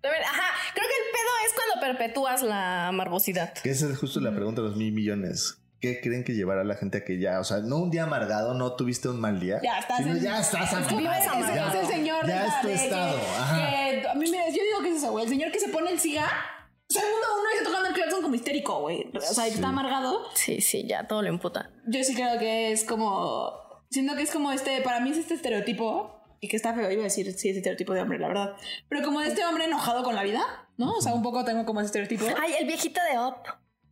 También, 0.00 0.24
Ajá, 0.24 0.54
creo 0.72 0.86
que 0.88 0.94
el 0.94 1.12
pedo 1.12 1.30
es 1.46 1.52
cuando 1.54 1.86
perpetúas 1.86 2.42
la 2.42 2.88
amargosidad. 2.88 3.52
Que 3.52 3.70
esa 3.70 3.90
es 3.90 3.98
justo 3.98 4.18
la 4.20 4.34
pregunta 4.34 4.62
de 4.62 4.68
los 4.68 4.76
mil 4.76 4.92
millones. 4.92 5.59
¿Qué 5.80 6.00
creen 6.00 6.24
que 6.24 6.34
llevará 6.34 6.60
a 6.60 6.64
la 6.64 6.74
gente 6.76 6.98
a 6.98 7.04
que 7.04 7.18
ya, 7.18 7.40
o 7.40 7.44
sea, 7.44 7.58
no 7.58 7.76
un 7.78 7.90
día 7.90 8.02
amargado, 8.04 8.52
no 8.54 8.74
tuviste 8.76 9.08
un 9.08 9.18
mal 9.18 9.40
día? 9.40 9.60
Ya 9.62 9.78
estás 9.78 9.98
sino 9.98 10.10
en- 10.12 10.20
ya 10.22 10.40
estás 10.40 10.62
Es 10.64 10.68
que 10.70 10.76
amargado. 10.76 10.98
vives 10.98 11.26
amargado. 11.28 11.72
Ya- 11.72 11.80
Es 11.80 11.88
el 11.88 11.94
señor 11.96 12.26
Ya 12.26 12.42
de 12.42 12.48
es 12.48 12.60
tu 12.60 12.66
de 12.68 12.74
que- 12.74 12.84
estado. 12.84 13.16
Ajá. 13.38 13.56
que- 13.56 14.08
a 14.08 14.14
mí, 14.14 14.24
mira, 14.30 14.46
yo 14.48 14.62
digo 14.62 14.82
que 14.82 14.88
es 14.90 14.96
eso, 14.96 15.10
güey. 15.12 15.24
El 15.24 15.30
señor 15.30 15.50
que 15.52 15.58
se 15.60 15.68
pone 15.68 15.90
el 15.90 15.98
ciga. 15.98 16.28
Segundo 16.88 17.26
uno 17.38 17.48
y 17.54 17.58
se 17.58 17.64
tocando 17.64 17.88
el 17.88 17.94
claxon 17.94 18.22
como 18.22 18.34
histérico, 18.34 18.80
güey. 18.80 19.10
O 19.16 19.20
sea, 19.20 19.44
que 19.44 19.50
está 19.50 19.68
amargado. 19.68 20.24
Sí, 20.34 20.60
sí, 20.60 20.86
ya 20.88 21.06
todo 21.06 21.22
le 21.22 21.28
emputa. 21.28 21.70
Yo 21.86 22.02
sí 22.04 22.14
creo 22.14 22.38
que 22.38 22.72
es 22.72 22.84
como. 22.84 23.52
Siento 23.90 24.16
que 24.16 24.22
es 24.22 24.30
como 24.32 24.52
este. 24.52 24.82
Para 24.82 25.00
mí 25.00 25.10
es 25.10 25.18
este 25.18 25.34
estereotipo. 25.34 26.16
Y 26.42 26.48
que 26.48 26.56
está 26.56 26.72
feo, 26.74 26.90
iba 26.90 27.02
a 27.02 27.04
decir, 27.04 27.30
sí, 27.34 27.50
es 27.50 27.56
estereotipo 27.58 27.92
de 27.92 28.00
hombre, 28.00 28.18
la 28.18 28.28
verdad. 28.28 28.54
Pero 28.88 29.02
como 29.04 29.20
de 29.20 29.28
este 29.28 29.44
hombre 29.44 29.66
enojado 29.66 30.02
con 30.02 30.14
la 30.14 30.22
vida, 30.22 30.40
¿no? 30.78 30.92
O 30.94 31.00
sea, 31.02 31.12
un 31.12 31.22
poco 31.22 31.44
tengo 31.44 31.64
como 31.66 31.80
ese 31.80 31.86
estereotipo. 31.86 32.24
Ay, 32.40 32.54
el 32.58 32.66
viejito 32.66 32.98
de 33.12 33.18
Up. 33.18 33.34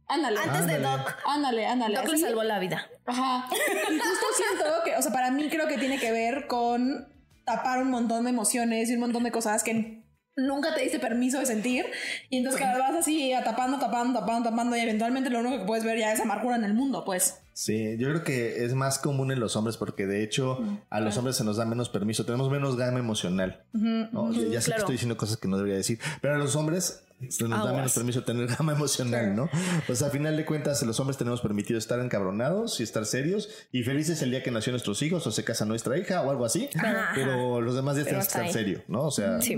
Ándale. 0.09 0.39
Antes 0.41 0.67
de. 0.67 0.79
Doc. 0.79 1.17
Ándale, 1.27 1.67
ándale. 1.67 1.97
Doc 1.97 2.09
le 2.09 2.19
salvó 2.19 2.43
la 2.43 2.59
vida. 2.59 2.87
Ajá. 3.07 3.49
Y 3.51 3.99
justo 3.99 4.27
siento 4.37 4.65
que, 4.85 4.97
o 4.97 5.03
sea, 5.03 5.13
para 5.13 5.31
mí 5.31 5.49
creo 5.49 5.69
que 5.69 5.79
tiene 5.79 5.99
que 5.99 6.11
ver 6.13 6.47
con 6.47 7.09
tapar 7.45 7.81
un 7.83 7.91
montón 7.91 8.25
de 8.25 8.31
emociones 8.31 8.91
y 8.91 8.95
un 8.95 9.01
montón 9.01 9.25
de 9.25 9.31
cosas 9.31 9.63
que 9.63 10.05
nunca 10.37 10.75
te 10.75 10.83
diste 10.83 10.99
permiso 10.99 11.39
de 11.39 11.47
sentir. 11.47 11.87
Y 12.31 12.39
entonces 12.39 12.61
que 12.61 12.67
las 12.67 12.79
vas 12.79 12.95
así 12.97 13.33
a 13.33 13.45
tapando, 13.45 13.79
tapando, 13.79 14.19
tapando, 14.19 14.49
tapando 14.49 14.77
y 14.77 14.81
eventualmente 14.81 15.31
lo 15.31 15.41
único 15.41 15.59
que 15.59 15.65
puedes 15.65 15.85
ver 15.85 15.99
ya 15.99 16.13
es 16.13 16.21
amargura 16.21 16.57
en 16.57 16.65
el 16.65 16.75
mundo, 16.75 17.05
pues. 17.05 17.41
Sí, 17.53 17.97
yo 17.99 18.09
creo 18.09 18.23
que 18.23 18.65
es 18.65 18.75
más 18.75 18.99
común 18.99 19.33
en 19.33 19.41
los 19.41 19.57
hombres 19.57 19.77
porque 19.77 20.07
de 20.07 20.23
hecho 20.23 20.61
a 20.91 21.01
los 21.01 21.17
hombres 21.17 21.37
se 21.37 21.43
nos 21.43 21.57
da 21.57 21.65
menos 21.65 21.89
permiso, 21.89 22.25
tenemos 22.25 22.51
menos 22.51 22.77
gama 22.77 23.01
emocional. 23.01 23.65
¿no? 23.73 24.33
ya 24.33 24.61
sé 24.61 24.71
que 24.71 24.79
estoy 24.79 24.93
diciendo 24.93 25.17
cosas 25.17 25.39
que 25.39 25.49
no 25.49 25.57
debería 25.57 25.77
decir, 25.77 25.99
pero 26.21 26.37
a 26.37 26.39
los 26.39 26.55
hombres 26.55 27.05
nos 27.21 27.65
da 27.65 27.73
menos 27.73 27.93
permiso 27.95 28.23
tener 28.25 28.47
gama 28.59 28.73
emocional, 28.73 29.35
¿no? 29.35 29.51
O 29.89 29.95
sea, 29.95 30.09
a 30.09 30.11
final 30.11 30.37
de 30.37 30.45
cuentas, 30.45 30.83
los 30.83 30.99
hombres 31.01 31.17
tenemos 31.17 31.41
permitido 31.41 31.79
estar 31.79 31.99
encabronados 32.01 32.81
y 32.81 32.83
estar 32.83 33.05
serios 33.07 33.49
y 33.73 33.83
felices 33.83 34.23
el 34.23 34.31
día 34.31 34.43
que 34.43 34.51
nació 34.51 34.73
nuestros 34.73 35.03
hijos 35.03 35.27
o 35.27 35.31
se 35.33 35.45
casa 35.45 35.65
nuestra 35.65 35.99
hija 35.99 36.23
o 36.23 36.31
algo 36.31 36.45
así, 36.45 36.69
pero 37.15 37.61
los 37.61 37.75
demás 37.75 37.97
días 37.97 38.07
tenemos 38.07 38.27
que 38.29 38.39
estar 38.39 38.53
serio, 38.53 38.83
¿no? 38.89 39.03
O 39.05 39.11
sea, 39.11 39.41
Sí. 39.41 39.57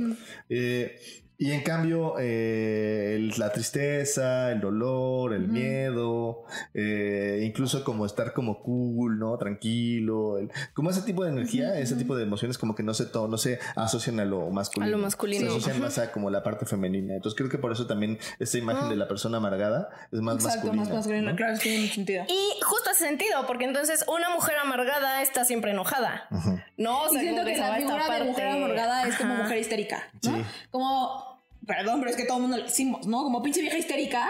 eh, 0.49 0.99
y 1.43 1.53
en 1.53 1.63
cambio, 1.63 2.17
eh, 2.21 3.15
el- 3.17 3.33
la 3.39 3.51
tristeza, 3.51 4.53
el 4.53 4.61
dolor, 4.61 5.33
el 5.33 5.49
miedo, 5.49 6.45
eh, 6.75 7.41
incluso 7.43 7.83
como 7.83 8.05
estar 8.05 8.35
como 8.35 8.63
cool, 8.63 9.19
¿no? 9.19 9.39
Tranquilo, 9.39 10.37
el- 10.37 10.51
como 10.75 10.91
ese 10.91 11.01
tipo 11.01 11.25
de 11.25 11.31
energía, 11.31 11.79
ese 11.79 11.97
tipo 11.97 12.15
de 12.15 12.25
emociones 12.25 12.59
como 12.59 12.75
que 12.75 12.83
no 12.83 12.93
se, 12.93 13.07
no 13.15 13.39
se 13.39 13.59
asocian 13.75 14.21
a 14.21 14.27
lo 14.27 14.51
masculino. 14.51 14.87
A 14.95 14.99
lo 14.99 15.03
masculino. 15.03 15.41
Se 15.51 15.57
asocian 15.57 15.81
más 15.81 15.97
a 15.99 16.13
como 16.13 16.29
la 16.29 16.43
parte 16.43 16.67
femenina. 16.67 17.15
Entonces 17.15 17.37
creo 17.39 17.49
que 17.49 17.57
por 17.57 17.73
eso 17.73 17.87
también 17.87 18.19
esta 18.39 18.59
imagen 18.59 18.91
de 18.91 18.97
la 18.97 19.09
persona 19.09 19.39
amargada 19.39 19.89
es 20.13 20.21
más 20.21 20.35
Exacto, 20.37 20.67
masculina. 20.75 20.85
más 20.85 20.93
masculino. 20.95 21.31
¿no? 21.31 21.37
Claro, 21.37 21.57
sí 21.57 21.63
tiene 21.63 21.81
mucho 21.81 21.95
sentido. 21.95 22.25
Y 22.29 22.61
justo 22.63 22.91
hace 22.91 23.05
sentido, 23.07 23.47
porque 23.47 23.65
entonces 23.65 24.05
una 24.09 24.29
mujer 24.29 24.57
amargada 24.59 25.23
está 25.23 25.47
siempre 25.47 25.71
enojada. 25.71 26.29
No, 26.77 27.05
o 27.05 27.07
Y 27.09 27.13
sea, 27.13 27.21
siento 27.23 27.45
que 27.47 27.59
va 27.59 27.69
la 27.71 27.77
figura 27.77 28.19
de 28.19 28.25
mujer 28.25 28.47
amargada 28.49 29.09
es 29.09 29.17
como 29.17 29.33
Ajá. 29.33 29.43
mujer 29.45 29.59
histérica, 29.59 30.03
¿no? 30.25 30.37
Sí. 30.37 30.43
Como, 30.71 31.30
perdón, 31.77 32.01
pero 32.01 32.11
es 32.11 32.17
que 32.17 32.25
todo 32.25 32.39
el 32.39 32.43
mundo 32.43 32.57
le 32.57 32.65
decimos, 32.65 33.07
¿no? 33.07 33.23
Como 33.23 33.43
pinche 33.43 33.61
vieja 33.61 33.79
histérica, 33.79 34.29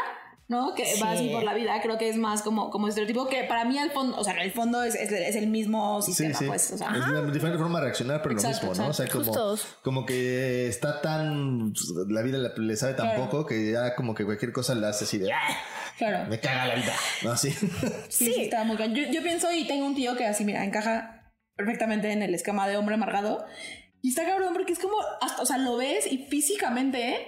¿no? 0.48 0.74
Que 0.74 0.82
va 1.02 1.12
así 1.12 1.28
Sí. 1.28 1.30
por 1.32 1.44
la 1.44 1.54
vida, 1.54 1.80
creo 1.80 1.96
que 1.96 2.08
es 2.08 2.16
más 2.16 2.42
como, 2.42 2.70
como 2.70 2.88
estereotipo 2.88 3.28
que 3.28 3.44
para 3.44 3.64
mí 3.64 3.78
al 3.78 3.90
fondo, 3.92 4.16
o 4.18 4.24
sea, 4.24 4.32
en 4.34 4.40
el 4.40 4.50
fondo 4.50 4.82
es, 4.82 4.94
es, 4.96 5.10
es 5.12 5.36
el 5.36 5.46
mismo 5.46 6.02
Sí, 6.02 6.12
sistema, 6.12 6.38
sí. 6.38 6.44
pues, 6.46 6.72
o 6.72 6.78
sea. 6.78 6.90
es 6.90 7.06
una 7.06 7.22
diferente 7.30 7.56
forma 7.58 7.78
de 7.78 7.84
reaccionar, 7.86 8.20
pero 8.20 8.34
Exacto, 8.34 8.66
lo 8.66 8.70
mismo, 8.70 8.84
¿no? 8.84 8.90
O 8.90 8.92
sea, 8.92 9.06
como, 9.08 9.24
Justos. 9.24 9.66
como 9.84 10.04
que 10.06 10.66
está 10.68 11.00
tan. 11.00 11.72
La 12.08 12.22
vida 12.22 12.38
le, 12.38 12.50
le 12.56 12.76
sabe 12.76 12.94
tan 12.94 13.06
Claro. 13.06 13.24
poco 13.30 13.46
que 13.46 13.70
ya 13.72 13.94
como 13.94 14.14
que 14.14 14.24
cualquier 14.24 14.52
cosa 14.52 14.74
la 14.74 14.88
hace 14.88 15.04
así 15.04 15.18
de. 15.18 15.32
"Ah, 15.32 15.38
Claro. 15.98 16.26
Me 16.30 16.40
caga 16.40 16.66
la 16.66 16.74
vida. 16.76 16.94
¿No? 17.22 17.32
Así. 17.32 17.50
Sí, 17.50 17.68
sí, 18.08 18.24
Sí. 18.34 18.34
está 18.42 18.64
muy 18.64 18.76
yo, 18.78 18.86
yo 19.12 19.22
pienso 19.22 19.52
y 19.52 19.66
tengo 19.66 19.84
un 19.86 19.94
tío 19.94 20.16
que 20.16 20.26
así, 20.26 20.44
mira, 20.44 20.64
encaja 20.64 21.30
perfectamente 21.56 22.10
en 22.10 22.22
el 22.22 22.34
esquema 22.34 22.66
de 22.66 22.76
hombre 22.78 22.94
amargado. 22.94 23.44
Y 24.02 24.08
está 24.10 24.24
cabrón 24.24 24.52
porque 24.54 24.72
es 24.72 24.78
como, 24.78 24.96
hasta, 25.20 25.42
o 25.42 25.46
sea, 25.46 25.58
lo 25.58 25.76
ves 25.76 26.10
y 26.10 26.18
físicamente 26.18 27.26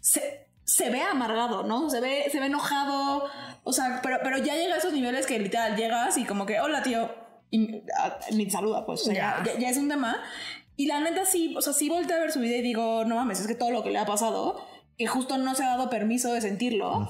se, 0.00 0.48
se 0.64 0.90
ve 0.90 1.02
amargado, 1.02 1.62
¿no? 1.62 1.88
Se 1.90 2.00
ve, 2.00 2.24
se 2.30 2.40
ve 2.40 2.46
enojado. 2.46 3.24
O 3.64 3.72
sea, 3.72 4.00
pero, 4.02 4.18
pero 4.22 4.38
ya 4.38 4.54
llega 4.56 4.74
a 4.74 4.78
esos 4.78 4.92
niveles 4.92 5.26
que 5.26 5.38
literal 5.38 5.76
llegas 5.76 6.16
y 6.18 6.24
como 6.24 6.46
que, 6.46 6.60
hola 6.60 6.82
tío, 6.82 7.10
y 7.50 7.82
ah, 7.98 8.18
ni 8.32 8.44
te 8.46 8.50
saluda, 8.50 8.84
pues. 8.84 9.02
O 9.02 9.04
sea, 9.04 9.14
ya. 9.14 9.42
Ya. 9.54 9.58
ya- 9.58 9.70
es 9.70 9.76
un 9.78 9.88
tema. 9.88 10.20
Y 10.76 10.86
la 10.86 11.00
neta 11.00 11.24
sí, 11.24 11.54
o 11.56 11.60
sea, 11.62 11.72
sí 11.72 11.88
volteé 11.88 12.16
a 12.16 12.20
ver 12.20 12.30
su 12.32 12.40
vida 12.40 12.56
y 12.56 12.62
digo, 12.62 13.04
no 13.04 13.16
mames, 13.16 13.40
es 13.40 13.46
que 13.46 13.54
todo 13.54 13.70
lo 13.70 13.82
que 13.82 13.90
le 13.90 13.98
ha 13.98 14.06
pasado, 14.06 14.64
que 14.96 15.06
justo 15.06 15.36
no 15.38 15.54
se 15.54 15.64
ha 15.64 15.70
dado 15.70 15.90
permiso 15.90 16.32
de 16.32 16.40
sentirlo. 16.40 17.08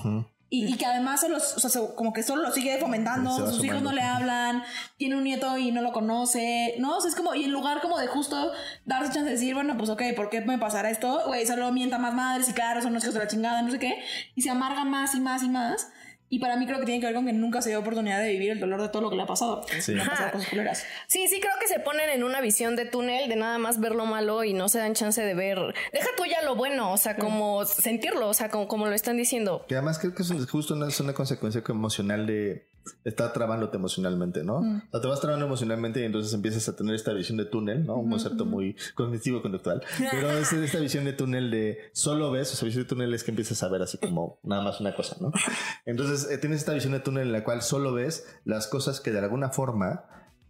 Y, 0.51 0.65
y 0.67 0.77
que 0.79 0.87
además 0.87 1.21
se 1.21 1.29
los, 1.29 1.57
o 1.57 1.61
sea, 1.61 1.69
se- 1.69 1.95
como 1.95 2.15
que 2.15 2.23
solo 2.23 2.43
lo 2.43 2.51
sigue 2.53 2.79
fomentando, 2.79 3.31
sus 3.53 3.63
hijos 3.65 3.83
no 3.83 3.93
le 3.93 4.01
hablan, 4.01 4.63
tiene 4.97 5.15
un 5.17 5.25
nieto 5.25 5.59
y 5.59 5.73
no 5.73 5.83
lo 5.83 5.93
conoce, 5.93 6.75
¿no? 6.79 6.97
O 6.97 7.01
sea, 7.03 7.11
es 7.11 7.17
como, 7.17 7.35
y 7.35 7.45
en 7.45 7.51
lugar 7.53 7.83
como 7.83 7.99
de 7.99 8.07
justo 8.07 8.53
darse 8.87 9.13
chance 9.13 9.25
de 9.29 9.33
decir, 9.33 9.55
bueno, 9.55 9.77
pues 9.77 9.91
ok, 9.91 10.03
¿por 10.17 10.31
qué 10.31 10.41
me 10.41 10.57
pasará 10.57 10.89
esto? 10.89 11.23
Güey, 11.27 11.47
solo 11.47 11.71
mienta 11.71 11.99
más 11.99 12.15
madres 12.15 12.49
y 12.49 12.55
claro, 12.55 12.81
son 12.81 12.95
los 12.95 13.03
hijos 13.03 13.13
de 13.15 13.21
la 13.21 13.29
chingada, 13.29 13.61
no 13.61 13.71
sé 13.71 13.79
qué, 13.79 14.03
y 14.35 14.41
se 14.43 14.49
amarga 14.49 14.85
más 14.85 15.15
y 15.15 15.21
más 15.21 15.43
y 15.43 15.51
más. 15.51 15.89
Y 16.31 16.41
para 16.41 16.57
mí 16.57 16.67
creo 16.67 16.79
que 16.79 16.85
tiene 16.85 17.01
que 17.01 17.07
ver 17.07 17.15
con 17.15 17.25
que 17.25 17.33
nunca 17.33 17.63
se 17.63 17.71
dio 17.71 17.79
oportunidad 17.81 18.21
de 18.21 18.29
vivir 18.29 18.51
el 18.51 18.61
dolor 18.61 18.83
de 18.83 18.89
todo 18.91 19.01
lo 19.03 19.11
que 19.11 19.17
le 19.17 19.23
ha 19.23 19.27
pasado. 19.27 19.65
Sí. 19.81 19.95
Le 19.95 20.03
han 20.03 20.09
pasado 20.09 20.33
cosas. 20.33 20.85
Sí, 21.07 21.27
sí, 21.29 21.41
creo 21.41 21.55
que 21.61 21.67
se 21.69 21.81
ponen 21.81 22.11
en 22.11 22.23
una 22.23 22.41
visión 22.43 22.77
de 22.77 22.85
túnel 22.85 23.29
de 23.29 23.37
nada 23.37 23.57
más 23.59 23.81
ver 23.81 23.93
lo 23.95 24.05
malo 24.05 24.45
y 24.45 24.53
no 24.53 24.69
se 24.69 24.79
dan 24.79 24.93
chance 24.95 25.23
de 25.23 25.35
ver. 25.35 25.59
Deja 25.93 26.09
tú 26.17 26.25
ya 26.27 26.43
lo 26.43 26.55
bueno, 26.55 26.93
o 26.93 26.97
sea, 26.99 27.17
como 27.17 27.65
sentirlo, 27.65 28.29
o 28.29 28.35
sea, 28.35 28.51
como, 28.51 28.69
como 28.69 28.87
lo 28.87 28.93
están 28.95 29.17
diciendo. 29.17 29.65
Que 29.69 29.75
además 29.77 29.99
creo 29.99 30.15
que 30.15 30.23
es 30.23 30.31
un- 30.31 30.47
justo 30.47 30.75
una, 30.75 30.89
es 30.89 31.01
una 31.01 31.15
consecuencia 31.15 31.63
emocional 31.69 32.27
de 32.27 32.69
estar 33.05 33.33
trabándote 33.33 33.77
emocionalmente, 33.77 34.45
¿no? 34.45 34.59
O 34.59 34.91
sea, 34.91 35.01
te 35.01 35.07
vas 35.07 35.21
trabando 35.21 35.47
emocionalmente 35.47 36.01
y 36.01 36.05
entonces 36.05 36.33
empiezas 36.33 36.69
a 36.69 36.77
tener 36.77 36.95
esta 36.95 37.13
visión 37.13 37.39
de 37.39 37.45
túnel, 37.45 37.87
¿no? 37.87 37.97
Un 37.97 38.11
concepto 38.11 38.45
muy 38.45 38.77
cognitivo-conductual. 38.95 39.83
Pero 40.11 40.31
es 40.39 40.53
esta 40.53 40.79
visión 40.79 41.05
de 41.05 41.13
túnel 41.13 41.51
de 41.51 41.79
solo 41.93 42.31
ves, 42.31 42.53
o 42.53 42.57
sea, 42.57 42.67
visión 42.67 42.85
de 42.85 42.89
túnel 42.89 43.15
es 43.15 43.25
que 43.25 43.31
empiezas 43.31 43.63
a 43.63 43.69
ver 43.69 43.83
así 43.83 43.99
como 43.99 44.39
nada 44.43 44.63
más 44.63 44.81
una 44.81 44.95
cosa, 44.95 45.17
¿no? 45.21 45.33
Entonces 45.87 46.31
eh, 46.31 46.39
tienes 46.39 46.61
esta 46.61 46.73
visión 46.73 46.93
de 46.93 47.01
túnel 47.01 47.29
en 47.29 47.33
la 47.33 47.45
cual 47.45 47.63
solo 47.63 47.93
ves 47.93 48.27
las 48.45 48.67
cosas 48.67 49.01
que 49.01 49.13
de 49.13 49.19
alguna 49.19 49.51
forma 49.51 50.05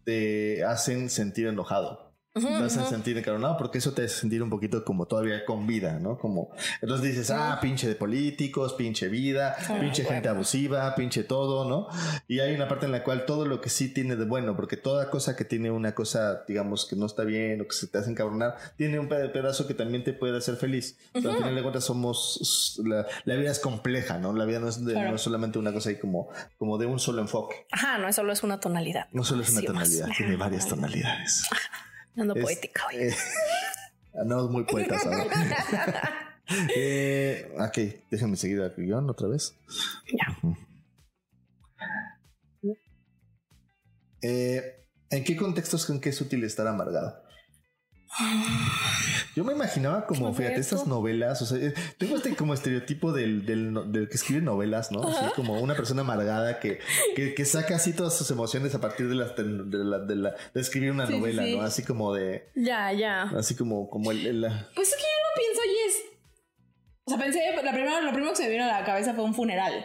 te 0.05 0.65
hacen 0.65 1.11
sentir 1.11 1.47
enojado. 1.47 2.08
Te 2.47 2.63
vas 2.63 2.77
a 2.77 2.87
sentir 2.89 3.17
encabronado 3.19 3.57
porque 3.57 3.79
eso 3.79 3.93
te 3.93 4.05
hace 4.05 4.17
sentir 4.21 4.43
un 4.43 4.51
poquito 4.51 4.85
como 4.85 5.07
todavía 5.07 5.45
con 5.45 5.67
vida, 5.67 5.99
¿no? 5.99 6.19
Como, 6.19 6.51
entonces 6.81 7.07
dices, 7.11 7.31
ah, 7.31 7.59
pinche 7.61 7.89
de 7.89 7.95
políticos, 7.95 8.75
pinche 8.75 9.09
vida, 9.09 9.57
pinche 9.81 10.05
gente 10.05 10.29
abusiva, 10.29 10.95
pinche 10.95 11.25
todo, 11.25 11.69
¿no? 11.69 11.89
Y 12.29 12.41
hay 12.41 12.55
una 12.55 12.69
parte 12.69 12.87
en 12.87 12.93
la 12.93 13.03
cual 13.05 13.25
todo 13.27 13.47
lo 13.47 13.61
que 13.61 13.71
sí 13.71 13.93
tiene 13.93 14.17
de 14.17 14.25
bueno, 14.25 14.57
porque 14.57 14.77
toda 14.77 15.11
cosa 15.11 15.37
que 15.37 15.45
tiene 15.45 15.71
una 15.71 15.95
cosa, 15.95 16.45
digamos, 16.47 16.87
que 16.87 16.97
no 16.97 17.07
está 17.07 17.25
bien 17.25 17.61
o 17.61 17.65
que 17.67 17.75
se 17.75 17.87
te 17.87 17.99
hace 17.99 18.11
encabronar, 18.11 18.57
tiene 18.77 18.99
un 18.99 19.09
ped- 19.09 19.33
pedazo 19.33 19.67
que 19.67 19.75
también 19.75 20.05
te 20.05 20.13
puede 20.13 20.37
hacer 20.39 20.57
feliz. 20.57 20.97
Pero 21.13 21.31
al 21.31 21.37
final 21.39 21.55
de 21.55 21.63
cuentas 21.63 21.85
somos, 21.85 22.81
la, 22.85 23.07
la 23.25 23.35
vida 23.37 23.51
es 23.51 23.59
compleja, 23.59 24.19
¿no? 24.19 24.33
La 24.33 24.45
vida 24.45 24.59
no 24.61 24.69
es, 24.69 24.85
de- 24.85 24.93
Claro. 24.93 25.11
no 25.11 25.17
es 25.17 25.23
solamente 25.23 25.59
una 25.59 25.73
cosa 25.73 25.91
ahí 25.91 25.97
como, 25.99 26.29
como 26.59 26.79
de 26.79 26.87
un 26.87 26.99
solo 26.99 27.21
enfoque. 27.21 27.67
Ajá, 27.71 27.99
no, 27.99 28.13
solo 28.13 28.33
es 28.33 28.43
una 28.43 28.59
tonalidad. 28.61 29.07
No 29.13 29.25
solo 29.25 29.43
es 29.43 29.51
una 29.51 29.63
tonalidad, 29.63 30.09
tiene 30.17 30.37
varias 30.37 30.67
tonalidades. 30.69 31.43
Ando 32.19 32.35
Es- 32.35 32.43
poética 32.43 32.87
hoy. 32.89 32.97
eh, 32.97 33.15
andamos 34.21 34.51
muy 34.51 34.65
poetas 34.65 35.07
ahora. 35.07 35.25
eh, 36.77 37.51
ok, 37.59 37.79
déjame 38.11 38.37
seguir 38.37 38.61
al 38.61 38.75
guion 38.77 39.09
otra 39.09 39.29
vez. 39.29 39.55
Ya. 40.13 40.37
Eh, 44.23 44.87
¿En 45.11 45.25
qué 45.25 45.37
contextos 45.37 45.87
creen 45.87 46.01
que 46.01 46.09
es 46.11 46.21
útil 46.21 46.43
estar 46.45 46.67
amargado? 46.67 47.23
Yo 49.39 49.45
me 49.45 49.53
imaginaba 49.53 50.05
como, 50.05 50.35
fíjate, 50.35 50.59
estas 50.59 50.87
novelas, 50.89 51.41
o 51.43 51.47
sea, 51.47 51.59
eh, 51.59 51.73
tengo 51.97 52.17
este 52.17 52.35
como 52.35 52.55
estereotipo 52.55 53.13
del, 53.13 53.47
del, 53.47 53.73
del 53.93 54.09
que 54.09 54.17
escribe 54.17 54.41
novelas, 54.43 54.91
¿no? 54.91 55.03
Así 55.07 55.27
como 55.37 55.61
una 55.61 55.77
persona 55.77 56.01
amargada 56.03 56.59
que, 56.59 56.81
que, 57.15 57.35
que 57.35 57.45
saca 57.45 57.77
así 57.77 57.93
todas 57.93 58.17
sus 58.19 58.29
emociones 58.33 58.75
a 58.75 58.81
partir 58.81 59.09
de, 59.09 59.15
la, 59.15 59.27
de, 59.29 60.17
la- 60.17 60.35
de 60.53 60.61
escribir 60.61 60.91
una 60.91 61.07
sí, 61.07 61.17
novela, 61.17 61.45
sí. 61.45 61.57
¿no? 61.57 61.63
Así 61.63 61.85
como 61.85 62.13
de, 62.15 62.51
Ya, 62.57 62.93
ya. 62.93 63.23
así 63.39 63.55
como, 63.55 63.89
como 63.89 64.11
el, 64.11 64.27
el- 64.27 64.41
la- 64.41 64.69
Pues 64.75 64.89
es 64.89 64.97
que 64.97 65.03
yo 65.03 65.09
no 65.09 65.41
pienso 65.41 65.61
y 65.65 65.89
es. 65.89 65.95
O 67.05 67.11
sea, 67.11 67.19
pensé, 67.19 67.41
la 67.65 67.73
primera, 67.73 68.01
lo 68.01 68.11
primero 68.13 68.33
que 68.33 68.37
se 68.39 68.43
me 68.45 68.51
vino 68.51 68.65
a 68.65 68.81
la 68.81 68.85
cabeza 68.85 69.15
fue 69.15 69.23
un 69.23 69.35
funeral. 69.35 69.85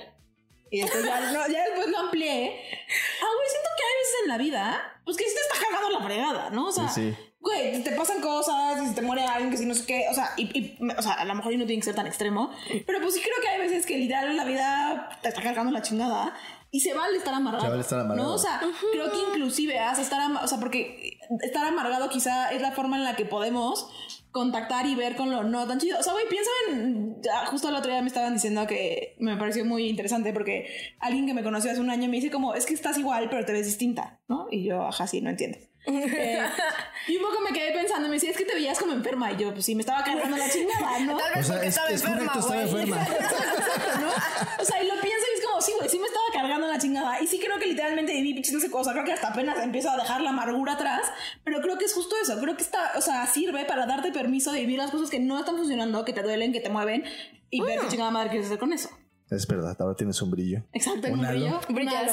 Y 0.72 0.82
después 0.82 1.06
ya, 1.06 1.20
no, 1.32 1.48
ya 1.48 1.64
después 1.66 1.88
lo 1.90 2.00
amplié. 2.00 2.48
Ah, 2.50 3.28
güey, 3.36 3.50
siento 3.50 3.70
que 3.78 3.84
hay 3.84 3.96
veces 4.02 4.16
en 4.24 4.30
la 4.30 4.38
vida, 4.40 5.02
pues 5.06 5.16
que 5.18 5.26
sí 5.26 5.36
te 5.36 5.42
está 5.42 5.56
cagando 5.70 6.00
la 6.00 6.04
fregada, 6.04 6.50
¿no? 6.50 6.70
O 6.70 6.72
sea, 6.72 6.90
Sí, 6.90 7.12
sí. 7.12 7.18
Güey, 7.44 7.84
te 7.84 7.92
pasan 7.92 8.22
cosas, 8.22 8.82
y 8.82 8.88
se 8.88 8.94
te 8.94 9.02
muere 9.02 9.24
alguien 9.26 9.52
que 9.52 9.58
si 9.58 9.66
no 9.66 9.76
sé 9.76 9.86
qué, 9.86 10.06
o 10.10 10.14
sea, 10.14 10.32
y, 10.38 10.44
y- 10.58 10.78
o 10.98 11.02
sea, 11.02 11.14
a 11.14 11.26
lo 11.26 11.36
mejor 11.36 11.52
no 11.58 11.66
tiene 11.66 11.80
que 11.82 11.86
ser 11.86 11.94
tan 11.96 12.08
extremo, 12.08 12.50
pero 12.88 13.02
pues 13.02 13.14
sí 13.14 13.20
creo 13.22 13.36
que 13.42 13.50
hay 13.50 13.60
veces 13.60 13.86
que 13.86 13.98
literal 13.98 14.36
la 14.36 14.46
vida 14.46 15.10
te 15.22 15.30
está 15.30 15.42
cargando 15.42 15.72
la 15.72 15.82
chingada. 15.82 16.34
Y 16.72 16.80
se 16.80 16.96
vale 16.96 17.18
estar 17.18 17.32
amargado. 17.36 17.66
Se 17.66 17.70
vale 17.70 17.82
estar 17.82 18.00
amargado. 18.00 18.30
¿no? 18.30 18.34
O 18.34 18.38
sea, 18.40 18.60
creo 18.92 19.12
que 19.12 19.18
inclusive 19.30 19.78
haz 19.78 20.00
estar, 20.00 20.20
o 20.44 20.48
sea, 20.48 20.60
porque 20.60 21.20
estar 21.42 21.64
amargado 21.68 22.10
quizá 22.10 22.52
es 22.52 22.64
la 22.64 22.72
forma 22.72 22.98
en 22.98 23.04
la 23.04 23.16
que 23.16 23.26
podemos 23.26 23.90
contactar 24.34 24.86
y 24.88 24.96
ver 24.96 25.16
con 25.16 25.32
lo 25.32 25.44
no 25.44 25.66
tan 25.68 25.80
chido. 25.80 25.98
O 26.00 26.04
sea, 26.04 26.12
güey, 26.12 26.28
piensa 26.28 26.50
en, 26.68 27.22
ya, 27.22 27.46
justo 27.46 27.70
el 27.70 27.75
otro 27.75 27.90
día 27.92 28.02
me 28.02 28.08
estaban 28.08 28.34
diciendo 28.34 28.68
que 28.68 29.16
me 29.20 29.38
pareció 29.38 29.63
muy 29.63 29.88
interesante 29.88 30.34
porque 30.34 30.68
alguien 31.00 31.25
que 31.25 31.34
me 31.34 31.44
conoció 31.44 31.72
hace 31.72 31.80
un 31.80 31.90
año 31.90 32.10
me 32.10 32.18
dice 32.18 32.32
como, 32.32 32.54
es 32.56 32.66
que 32.66 32.74
estás 32.74 32.98
igual, 32.98 33.30
pero 33.30 33.46
te 33.46 33.54
ves 33.54 33.66
distinta, 33.68 34.20
¿no? 34.28 34.48
Y 34.52 34.66
yo, 34.66 34.86
ajá, 34.86 35.08
sí, 35.08 35.22
no 35.22 35.30
entiendes. 35.30 35.70
Eh, 35.86 36.40
y 37.10 37.18
un 37.18 37.22
poco 37.24 37.42
me 37.42 37.52
quedé 37.52 37.72
pensando, 37.74 38.08
me 38.08 38.16
decía, 38.16 38.32
es 38.32 38.38
que 38.38 38.46
te 38.46 38.56
veías 38.56 38.80
como 38.80 38.94
enferma. 38.94 39.32
Y 39.34 39.38
yo, 39.38 39.54
pues 39.54 39.66
sí, 39.66 39.75
me 39.75 39.82
estaba 39.82 40.04
cargando 40.04 40.36
la 40.36 40.50
chingada, 40.50 41.00
¿no? 41.02 41.16
Tal 41.20 41.34
vez 41.36 41.44
O 41.44 41.44
sea, 41.44 41.54
porque 41.56 41.68
es- 41.68 41.75
estaba 41.75 41.90
es 41.90 42.02
enferma, 42.04 42.32
correcto, 42.34 42.40
estaba 42.40 42.66
güey. 42.66 42.84
enferma. 42.84 43.04
Exacto, 43.20 44.00
¿no? 44.02 44.63
O 44.63 44.66
sea, 44.66 44.82
y 44.84 44.88
lo 44.88 44.94
pienso 45.02 45.25
y 45.32 45.38
es 45.40 45.46
como, 45.46 45.52
sí, 45.63 45.72
güey, 45.77 45.89
sí 45.89 45.98
me 46.00 46.05
estaba 46.08 46.25
cargando 46.34 46.67
la 46.67 46.77
chingada. 46.77 47.22
Y 47.22 47.27
sí 47.27 47.39
creo 47.39 47.58
que 47.60 47.65
literalmente 47.67 48.13
viví 48.13 48.41
no 48.51 48.60
sé 48.60 48.70
cosas. 48.70 48.93
Creo 48.93 49.05
que 49.05 49.13
hasta 49.13 49.29
apenas 49.29 49.58
empiezo 49.63 49.89
a 49.89 49.98
dejar 49.98 50.22
la 50.22 50.29
amargura 50.29 50.74
atrás. 50.74 51.01
Pero 51.43 51.62
creo 51.62 51.77
que 51.77 51.86
es 51.86 51.93
justo 51.93 52.15
eso. 52.22 52.39
Creo 52.39 52.55
que 52.55 52.63
está, 52.63 52.91
o 52.96 53.01
sea, 53.01 53.25
sirve 53.27 53.65
para 53.65 53.86
darte 53.86 54.12
permiso 54.12 54.51
de 54.51 54.60
vivir 54.62 54.77
las 54.77 54.91
cosas 54.91 55.10
que 55.10 55.20
no 55.20 55.39
están 55.39 55.58
funcionando, 55.58 56.05
que 56.05 56.13
te 56.13 56.22
duelen, 56.22 56.51
que 56.53 56.60
te 56.60 56.70
mueven 56.70 57.03
y 57.50 57.62
ver 57.62 57.79
qué 57.79 57.88
chingada 57.88 58.12
madre 58.12 58.29
quieres 58.29 58.48
hacer 58.48 58.60
con 58.60 58.74
eso. 58.74 58.89
Es 59.32 59.48
verdad, 59.48 59.75
ahora 59.79 59.96
tienes 59.96 60.22
un 60.22 60.29
brillo. 60.29 60.63
Exacto, 60.74 61.08
Un 61.08 61.22
brillo. 61.22 61.60
Brilla. 61.70 62.05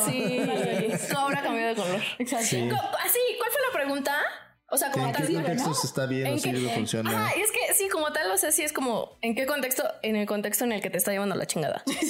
Todo 1.10 1.20
habrá 1.20 1.42
cambiado 1.42 1.68
de 1.68 1.74
color. 1.74 2.00
Exacto. 2.18 2.46
Sí. 2.46 2.56
Así, 3.04 3.18
¿cuál 3.38 3.50
fue 3.50 3.60
la 3.66 3.72
pregunta? 3.72 4.16
O 4.72 4.76
sea, 4.78 4.90
como 4.92 5.06
¿En 5.06 5.12
tal. 5.12 5.26
qué 5.26 5.32
¿no? 5.32 5.38
contextos 5.42 5.84
está 5.84 6.06
bien 6.06 6.28
o 6.28 6.30
¿En 6.30 6.38
sirve 6.40 6.60
qué- 6.60 6.66
o 6.68 6.70
funciona? 6.70 7.32
Y 7.36 7.40
es 7.40 7.50
que 7.50 7.74
sí, 7.74 7.88
como 7.88 8.12
tal, 8.12 8.30
o 8.30 8.36
sea, 8.38 8.52
sí 8.52 8.62
es 8.62 8.72
como, 8.72 9.18
¿en 9.20 9.34
qué 9.34 9.44
contexto? 9.44 9.82
En 10.02 10.14
el 10.14 10.26
contexto 10.26 10.64
en 10.64 10.72
el 10.72 10.80
que 10.80 10.90
te 10.90 10.98
está 10.98 11.10
llevando 11.10 11.34
la 11.34 11.44
chingada. 11.46 11.82
o 11.86 11.90
sea, 11.90 12.00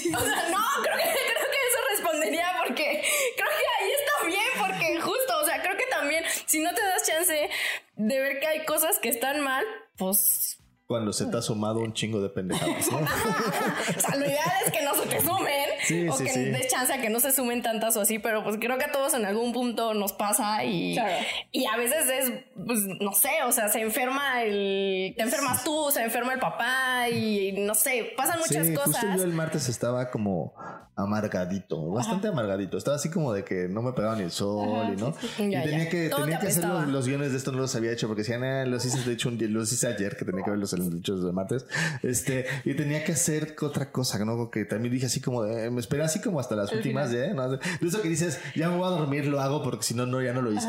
no, 0.50 0.58
creo 0.82 0.96
que, 0.96 1.02
creo 1.02 1.50
que 1.50 1.58
eso 1.68 1.78
respondería 1.90 2.46
porque 2.66 3.02
creo 3.36 3.48
que 3.48 3.84
ahí 3.84 3.90
está 3.98 4.26
bien, 4.26 4.44
porque 4.58 5.00
justo, 5.00 5.40
o 5.40 5.46
sea, 5.46 5.62
creo 5.62 5.76
que 5.78 5.86
también, 5.90 6.22
si 6.50 6.58
no 6.58 6.74
te 6.74 6.82
das 6.82 7.06
chance 7.06 7.48
de 7.96 8.20
ver 8.20 8.40
que 8.40 8.46
hay 8.46 8.64
cosas 8.64 8.98
que 8.98 9.08
están 9.08 9.40
mal, 9.40 9.64
pues 9.96 10.58
Cuando 10.86 11.12
se 11.12 11.26
te 11.26 11.36
ha 11.36 11.42
sumado 11.42 11.78
un 11.78 11.94
chingo 11.94 12.20
de 12.20 12.28
pendejadas, 12.28 12.90
¿no? 12.90 12.98
o 13.96 14.00
sea, 14.00 14.16
lo 14.16 14.26
ideal 14.26 14.50
es 14.66 14.72
que 14.72 14.82
no 14.82 14.94
se 14.94 15.06
te 15.06 15.20
sumen 15.20 15.69
Sí, 15.90 16.08
o 16.10 16.12
sí, 16.16 16.24
que 16.24 16.30
sí. 16.32 16.44
des 16.44 16.68
chance 16.68 16.92
a 16.92 17.00
que 17.00 17.10
no 17.10 17.20
se 17.20 17.32
sumen 17.32 17.62
tantas 17.62 17.96
o 17.96 18.00
así, 18.00 18.18
pero 18.18 18.42
pues 18.44 18.56
creo 18.60 18.78
que 18.78 18.84
a 18.84 18.92
todos 18.92 19.14
en 19.14 19.24
algún 19.24 19.52
punto 19.52 19.94
nos 19.94 20.12
pasa 20.12 20.64
y, 20.64 20.94
Claro. 20.94 21.12
y 21.52 21.66
a 21.66 21.76
veces 21.76 22.04
es, 22.08 22.32
pues 22.66 22.80
no 23.00 23.12
sé, 23.12 23.30
o 23.46 23.52
sea, 23.52 23.68
se 23.68 23.80
enferma 23.80 24.42
el, 24.42 25.14
te 25.16 25.22
enfermas 25.22 25.64
tú, 25.64 25.90
se 25.92 26.02
enferma 26.02 26.32
el 26.34 26.40
papá 26.40 27.08
y 27.08 27.52
no 27.52 27.74
sé, 27.74 28.12
pasan 28.16 28.38
muchas 28.38 28.66
sí, 28.66 28.74
cosas. 28.74 28.96
justo 29.02 29.16
yo 29.16 29.24
el 29.24 29.32
martes 29.32 29.68
estaba 29.68 30.10
como 30.10 30.54
amargadito, 30.96 31.90
bastante 31.90 32.28
amargadito. 32.28 32.76
Estaba 32.76 32.96
así 32.96 33.10
como 33.10 33.32
de 33.32 33.44
que 33.44 33.68
no 33.68 33.82
me 33.82 33.92
pegaba 33.92 34.16
ni 34.16 34.22
el 34.22 34.30
sol 34.30 34.92
y 34.92 35.00
no. 35.00 35.14
sí. 35.18 35.44
Y 35.44 35.50
Ya, 35.50 35.62
tenía 35.62 35.84
ya. 35.84 35.88
que, 35.90 36.08
Todo 36.10 36.22
tenía 36.22 36.38
te 36.38 36.46
que 36.46 36.52
hacer 36.52 36.64
los, 36.64 36.88
los 36.88 37.06
guiones 37.08 37.32
de 37.32 37.38
esto, 37.38 37.52
no 37.52 37.58
los 37.58 37.74
había 37.74 37.92
hecho 37.92 38.06
porque 38.06 38.20
decían, 38.22 38.44
ah, 38.44 38.64
los 38.66 38.84
hice 38.84 39.00
de 39.08 39.14
hecho 39.14 39.28
un 39.28 39.38
día, 39.38 39.48
los 39.48 39.72
hice 39.72 39.86
ayer, 39.88 40.16
que 40.16 40.24
tenía 40.24 40.44
que 40.44 40.50
verlos 40.50 40.72
en 40.74 40.80
los 40.80 40.92
dichos 40.92 41.24
de 41.24 41.32
martes. 41.32 41.66
Este, 42.02 42.44
y 42.64 42.74
tenía 42.74 43.02
que 43.04 43.12
hacer 43.12 43.56
otra 43.62 43.90
cosa, 43.92 44.22
¿no? 44.24 44.50
Que 44.50 44.64
también 44.64 44.92
dije 44.92 45.06
así 45.06 45.20
como, 45.20 45.42
de, 45.44 45.70
me 45.80 45.82
esperé 45.82 46.02
así 46.02 46.20
como 46.20 46.38
hasta 46.40 46.54
las 46.56 46.70
últimas, 46.72 47.10
¿eh? 47.14 47.32
¿no? 47.34 47.48
De 47.52 47.58
eso 47.80 48.02
que 48.02 48.08
dices, 48.10 48.38
ya 48.54 48.68
me 48.68 48.76
voy 48.76 48.86
a 48.86 48.90
dormir, 48.90 49.26
lo 49.26 49.40
hago 49.40 49.62
porque 49.62 49.82
si 49.82 49.94
no, 49.94 50.04
no, 50.04 50.20
ya 50.20 50.34
no 50.34 50.42
lo 50.42 50.52
hice. 50.52 50.68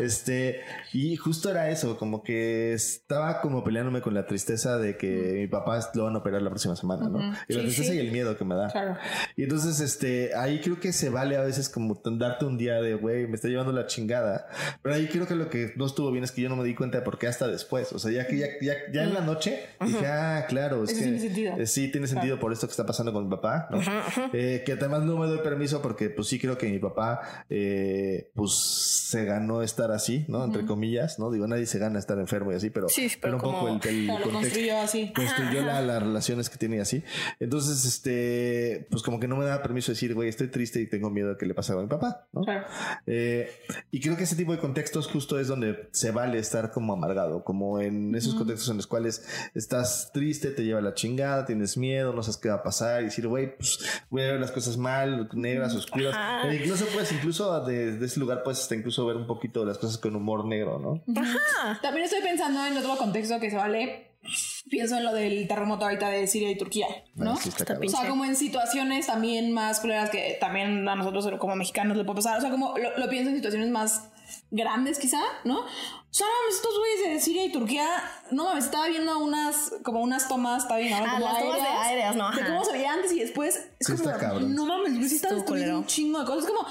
Este, 0.00 0.60
y 0.92 1.14
justo 1.16 1.50
era 1.50 1.70
eso, 1.70 1.96
como 1.96 2.22
que 2.22 2.72
estaba 2.72 3.40
como 3.40 3.62
peleándome 3.62 4.00
con 4.00 4.12
la 4.14 4.26
tristeza 4.26 4.76
de 4.78 4.96
que 4.96 5.34
mi 5.38 5.46
papá 5.46 5.78
lo 5.94 6.04
van 6.04 6.14
a 6.16 6.18
operar 6.18 6.42
la 6.42 6.50
próxima 6.50 6.74
semana, 6.76 7.08
¿no? 7.08 7.18
Y 7.48 7.54
la 7.54 7.60
Sí, 7.60 7.66
tristeza 7.66 7.90
sí. 7.92 7.96
y 7.96 8.00
el 8.00 8.10
miedo 8.12 8.36
que 8.36 8.44
me 8.44 8.54
da. 8.54 8.68
Claro. 8.68 8.96
Y 9.36 9.44
entonces, 9.44 9.80
este, 9.80 10.34
ahí 10.36 10.60
creo 10.60 10.80
que 10.80 10.92
se 10.92 11.10
vale 11.10 11.36
a 11.36 11.42
veces 11.42 11.68
como 11.68 12.00
darte 12.04 12.44
un 12.44 12.58
día 12.58 12.80
de, 12.82 12.94
güey, 12.94 13.26
me 13.28 13.36
está 13.36 13.48
llevando 13.48 13.72
la 13.72 13.86
chingada. 13.86 14.48
Pero 14.82 14.94
ahí 14.96 15.06
creo 15.08 15.26
que 15.26 15.34
lo 15.36 15.48
que 15.48 15.72
no 15.76 15.86
estuvo 15.86 16.10
bien 16.10 16.24
es 16.24 16.32
que 16.32 16.42
yo 16.42 16.48
no 16.48 16.56
me 16.56 16.64
di 16.64 16.74
cuenta 16.74 16.98
de 16.98 17.04
por 17.04 17.18
qué 17.18 17.28
hasta 17.28 17.46
después. 17.46 17.92
O 17.92 17.98
sea, 17.98 18.10
ya 18.10 18.26
que 18.26 18.36
ya, 18.38 18.46
ya, 18.60 18.74
ya 18.92 19.02
en 19.04 19.14
la 19.14 19.20
noche 19.20 19.60
dije, 19.84 20.06
ah, 20.06 20.44
claro, 20.48 20.82
es 20.84 20.90
Eso 20.90 20.98
que 20.98 21.04
tiene 21.04 21.20
sentido. 21.20 21.56
eh, 21.58 21.66
sí 21.66 21.88
tiene 21.90 22.06
sentido 22.06 22.38
por 22.40 22.52
esto 22.52 22.66
que 22.66 22.72
está 22.72 22.84
pasando 22.86 23.12
con 23.12 23.24
mi 23.24 23.30
papá, 23.30 23.68
¿no? 23.70 23.78
Eh, 24.32 24.62
que 24.64 24.72
además 24.72 25.02
no 25.02 25.16
me 25.18 25.26
doy 25.26 25.38
permiso 25.38 25.82
porque 25.82 26.10
pues 26.10 26.28
sí 26.28 26.38
creo 26.38 26.56
que 26.58 26.68
mi 26.68 26.78
papá 26.78 27.44
eh, 27.48 28.30
pues 28.34 28.52
se 28.54 29.24
ganó 29.24 29.62
estar 29.62 29.90
así, 29.92 30.24
¿no? 30.28 30.44
Entre 30.44 30.64
comillas, 30.66 31.18
¿no? 31.18 31.30
Digo, 31.30 31.46
nadie 31.46 31.66
se 31.66 31.78
gana 31.78 31.98
estar 31.98 32.18
enfermo 32.18 32.52
y 32.52 32.54
así, 32.54 32.70
pero, 32.70 32.88
Sí, 32.88 33.08
pero 33.20 33.36
un 33.36 33.40
poco 33.42 33.68
el, 33.68 33.74
el 33.74 34.06
contexto 34.08 34.30
construyó 34.32 34.78
así. 34.78 35.12
construyó 35.14 35.62
la- 35.62 35.80
las 35.82 36.02
relaciones 36.02 36.48
que 36.50 36.58
tiene 36.58 36.76
y 36.76 36.80
así. 36.80 37.02
Entonces, 37.40 37.84
este, 37.84 38.86
pues 38.90 39.02
como 39.02 39.18
que 39.20 39.28
no 39.28 39.36
me 39.36 39.44
da 39.44 39.62
permiso 39.62 39.92
decir, 39.92 40.14
güey, 40.14 40.28
estoy 40.28 40.48
triste 40.48 40.80
y 40.80 40.86
tengo 40.88 41.10
miedo 41.10 41.30
de 41.30 41.36
que 41.36 41.46
le 41.46 41.54
pase 41.54 41.72
algo 41.72 41.80
a 41.80 41.84
mi 41.84 41.90
papá, 41.90 42.26
¿no? 42.32 42.42
Claro. 42.42 42.66
Eh, 43.06 43.50
y 43.90 44.00
creo 44.00 44.16
que 44.16 44.24
ese 44.24 44.36
tipo 44.36 44.52
de 44.52 44.58
contextos 44.58 45.06
justo 45.08 45.38
es 45.38 45.48
donde 45.48 45.88
se 45.92 46.10
vale 46.10 46.38
estar 46.38 46.70
como 46.70 46.92
amargado, 46.92 47.44
como 47.44 47.80
en 47.80 48.14
esos 48.14 48.34
contextos 48.34 48.68
en 48.70 48.76
los 48.76 48.86
cuales 48.86 49.24
estás 49.54 50.10
triste, 50.12 50.48
te 50.50 50.64
lleva 50.64 50.80
la 50.80 50.94
chingada, 50.94 51.44
tienes 51.46 51.76
miedo, 51.76 52.12
no 52.12 52.22
sabes 52.22 52.36
qué 52.36 52.48
va 52.48 52.56
a 52.56 52.62
pasar 52.62 53.02
y 53.02 53.06
decir, 53.06 53.26
güey, 53.26 53.56
pues 53.56 53.78
a 54.10 54.19
ver 54.20 54.40
las 54.40 54.50
cosas 54.50 54.76
mal, 54.76 55.28
negras, 55.32 55.74
oscuras. 55.74 56.14
Ajá. 56.14 56.52
Incluso 56.52 56.86
pues, 56.92 57.12
incluso 57.12 57.60
de, 57.64 57.96
de 57.96 58.06
ese 58.06 58.20
lugar 58.20 58.42
puedes 58.42 58.60
hasta 58.60 58.74
incluso 58.74 59.04
ver 59.06 59.16
un 59.16 59.26
poquito 59.26 59.64
las 59.64 59.78
cosas 59.78 59.98
con 59.98 60.16
humor 60.16 60.44
negro, 60.44 60.78
¿no? 60.78 61.02
También 61.82 62.04
estoy 62.04 62.22
pensando 62.22 62.64
en 62.66 62.76
otro 62.76 62.96
contexto 62.96 63.38
que 63.40 63.50
se 63.50 63.56
vale. 63.56 64.10
Pienso 64.68 64.98
en 64.98 65.04
lo 65.04 65.14
del 65.14 65.48
terremoto 65.48 65.86
ahorita 65.86 66.10
de 66.10 66.26
Siria 66.26 66.50
y 66.50 66.58
Turquía, 66.58 66.86
¿no? 67.14 67.32
Ah, 67.32 67.38
sí, 67.40 67.48
está. 67.48 67.78
O 67.82 67.88
sea, 67.88 68.08
como 68.08 68.26
en 68.26 68.36
situaciones 68.36 69.06
también 69.06 69.52
más 69.52 69.80
culeras 69.80 70.10
que 70.10 70.36
también 70.38 70.86
a 70.88 70.94
nosotros 70.94 71.26
como 71.38 71.56
mexicanos 71.56 71.96
le 71.96 72.04
puede 72.04 72.16
pasar. 72.16 72.36
O 72.36 72.40
sea, 72.42 72.50
como 72.50 72.76
lo, 72.76 72.98
lo 72.98 73.08
pienso 73.08 73.30
en 73.30 73.36
situaciones 73.36 73.70
más 73.70 74.10
grandes 74.50 74.98
quizá, 74.98 75.20
¿no? 75.44 75.60
O 75.60 75.66
sea, 76.12 76.26
no 76.26 76.32
mames, 76.40 76.56
estos 76.56 76.78
güeyes 76.78 77.00
de 77.14 77.20
Siria 77.20 77.44
y 77.44 77.52
Turquía, 77.52 77.86
no 78.30 78.44
mames, 78.44 78.64
estaba 78.64 78.88
viendo 78.88 79.18
unas, 79.18 79.72
como 79.84 80.00
unas 80.00 80.26
tomas, 80.28 80.62
estaba 80.62 80.80
viendo 80.80 80.96
Ah, 81.06 81.12
como 81.14 81.26
las 81.26 81.38
tomas 81.38 81.56
de 81.62 81.68
aéreas, 81.68 82.16
¿no? 82.16 82.30
De 82.30 82.40
Ajá. 82.42 82.50
cómo 82.50 82.64
se 82.64 82.72
veía 82.72 82.92
antes 82.92 83.12
y 83.12 83.20
después. 83.20 83.56
Es 83.78 83.86
Sí, 83.86 83.92
como, 83.96 84.10
está 84.10 84.18
cabrón. 84.18 84.54
no 84.54 84.66
mames, 84.66 84.94
güey, 84.96 85.08
sí 85.08 85.16
está 85.16 85.32
destruyendo 85.34 85.78
un 85.78 85.86
chingo 85.86 86.18
de 86.20 86.24
cosas. 86.26 86.44
Es 86.44 86.50
como, 86.50 86.66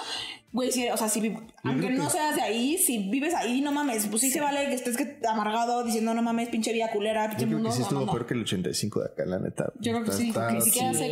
güey, 0.52 0.72
si, 0.72 0.90
o 0.90 0.98
sea, 0.98 1.10
si, 1.10 1.36
aunque 1.64 1.90
no 1.92 2.10
seas 2.10 2.36
de 2.36 2.42
ahí, 2.42 2.78
si 2.78 3.10
vives 3.10 3.34
ahí, 3.36 3.62
no 3.62 3.72
mames, 3.72 4.08
pues 4.08 4.22
sí, 4.22 4.32
se 4.32 4.42
vale 4.42 4.66
que 4.68 4.74
estés 4.76 4.98
que 4.98 5.20
amargado 5.30 5.84
diciendo, 5.84 6.14
no 6.14 6.22
mames, 6.22 6.50
pinche 6.50 6.74
vida 6.74 6.90
culera, 6.92 7.28
pinche 7.30 7.44
Yo 7.44 7.48
creo 7.50 7.58
mundo. 7.60 7.70
que 7.70 7.76
sí 7.76 7.80
no, 7.82 7.86
estuvo 7.86 8.00
no, 8.02 8.06
no. 8.08 8.12
peor 8.12 8.26
que 8.26 8.34
el 8.34 8.42
85 8.42 9.00
de 9.02 9.06
acá, 9.06 9.26
la 9.26 9.40
neta. 9.40 9.72
Yo 9.80 9.92
creo 9.92 10.04
que 10.04 10.12
Está- 10.12 10.50
sí, 10.50 10.56
ni 10.56 10.62
siquiera 10.62 10.94
sé 10.94 11.06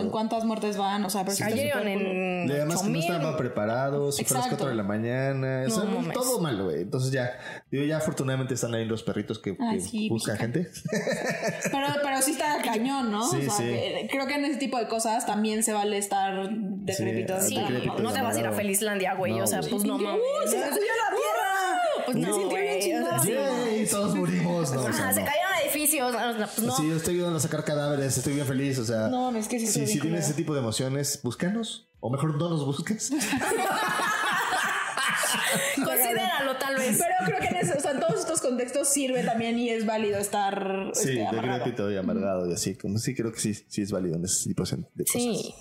en 0.00 0.10
cuántas 0.10 0.44
muertes 0.44 0.76
van, 0.76 1.04
o 1.04 1.10
sea, 1.10 1.24
pero 1.24 1.36
sí 1.36 1.42
Ayer 1.42 1.72
en 1.86 2.48
Y 2.48 2.52
además 2.52 2.82
que 2.82 2.88
no 2.88 2.98
8000. 2.98 3.00
estaban 3.00 3.36
preparados, 3.36 4.16
si 4.16 4.24
fueras 4.24 4.46
Exacto. 4.46 4.64
4 4.64 4.68
de 4.70 4.74
la 4.76 4.82
mañana, 4.88 5.64
o 5.66 5.70
sea, 5.70 5.84
No 5.84 6.12
todo 6.12 6.40
mal, 6.40 6.62
güey. 6.62 6.82
Entonces 6.82 7.10
ya, 7.12 7.30
Digo, 7.70 7.84
ya 7.84 7.96
afortunadamente 7.98 8.54
están 8.54 8.74
ahí 8.74 8.84
los 8.84 9.02
perritos 9.02 9.38
que, 9.38 9.56
Ay, 9.60 9.78
que 9.78 9.82
sí, 9.84 10.08
buscan 10.08 10.36
gente. 10.36 10.68
Pero, 11.70 11.86
pero 12.02 12.20
sí 12.22 12.32
está 12.32 12.60
cañón, 12.62 13.10
¿no? 13.10 13.28
Sí, 13.28 13.38
o 13.38 13.42
sea, 13.42 13.50
sí. 13.52 13.62
que- 13.64 14.08
creo 14.10 14.26
que 14.26 14.34
en 14.34 14.44
ese 14.44 14.56
tipo 14.58 14.78
de 14.78 14.86
cosas 14.88 15.26
también 15.26 15.62
se 15.62 15.72
vale 15.72 15.98
estar 15.98 16.48
decrépito. 16.50 17.40
Sí, 17.40 17.56
Sí, 17.56 17.88
no 18.02 18.12
te 18.12 18.20
vas 18.22 18.36
a 18.36 18.40
ir 18.40 18.46
a 18.46 18.52
amargado. 18.60 18.68
Felislandia, 18.68 19.14
güey. 19.14 19.32
No, 19.32 19.44
o 19.44 19.46
sea, 19.46 19.60
pues 19.60 19.84
no 19.84 19.98
mames. 19.98 20.20
¡Uh, 20.20 20.48
se 20.48 20.60
sacudió 20.60 20.80
la 20.80 21.16
tierra! 21.16 22.04
Pues 22.06 22.16
no, 22.16 22.48
güey. 22.48 22.92
o 22.94 23.08
sea, 23.08 23.18
sí. 23.20 23.86
Todos 23.90 24.14
murimos. 24.16 24.72
No, 24.72 24.80
o 24.80 24.82
sea, 24.84 24.90
Ajá, 24.90 25.12
se 25.12 25.20
no. 25.20 25.26
cayeron 25.26 25.50
edificios. 25.64 26.16
pues 26.54 26.66
no. 26.66 26.76
Sí, 26.76 26.88
yo 26.88 26.96
estoy 26.96 27.14
ayudando 27.16 27.36
a 27.38 27.40
sacar 27.40 27.64
cadáveres, 27.64 28.16
estoy 28.18 28.34
bien 28.34 28.46
feliz. 28.46 28.78
O 28.78 28.84
sea, 28.84 29.08
No 29.08 29.22
mames, 29.26 29.44
es 29.44 29.48
que 29.48 29.58
sí 29.60 29.66
si, 29.66 29.86
si 29.86 30.00
tienes 30.00 30.24
ese 30.26 30.34
tipo 30.34 30.54
de 30.54 30.60
emociones, 30.60 31.20
búscanos. 31.22 31.88
O 32.00 32.10
mejor 32.10 32.36
no 32.36 32.48
los 32.48 32.64
busques. 32.64 33.10
Considéralo, 35.84 36.56
tal 36.56 36.76
vez. 36.76 36.98
Pero 36.98 37.14
creo 37.26 37.40
que 37.40 37.46
en, 37.48 37.56
ese- 37.56 37.76
o 37.76 37.80
sea, 37.80 37.92
en 37.92 38.00
todos 38.00 38.20
estos 38.20 38.40
contextos 38.40 38.88
sirve 38.88 39.22
también 39.22 39.58
y 39.58 39.68
es 39.70 39.86
válido 39.86 40.18
estar 40.18 40.90
Sí, 40.94 41.10
este, 41.10 41.26
amarrado. 41.26 41.90
y 41.92 41.96
amargado 41.96 42.48
y 42.50 42.52
así. 42.54 42.74
Como 42.76 42.98
sí, 42.98 43.14
creo 43.14 43.32
que 43.32 43.40
sí, 43.40 43.54
sí 43.54 43.82
es 43.82 43.92
válido 43.92 44.16
en 44.16 44.24
ese 44.24 44.48
tipo 44.48 44.62
de 44.64 44.70
cosas. 44.70 44.80
Sí. 45.06 45.54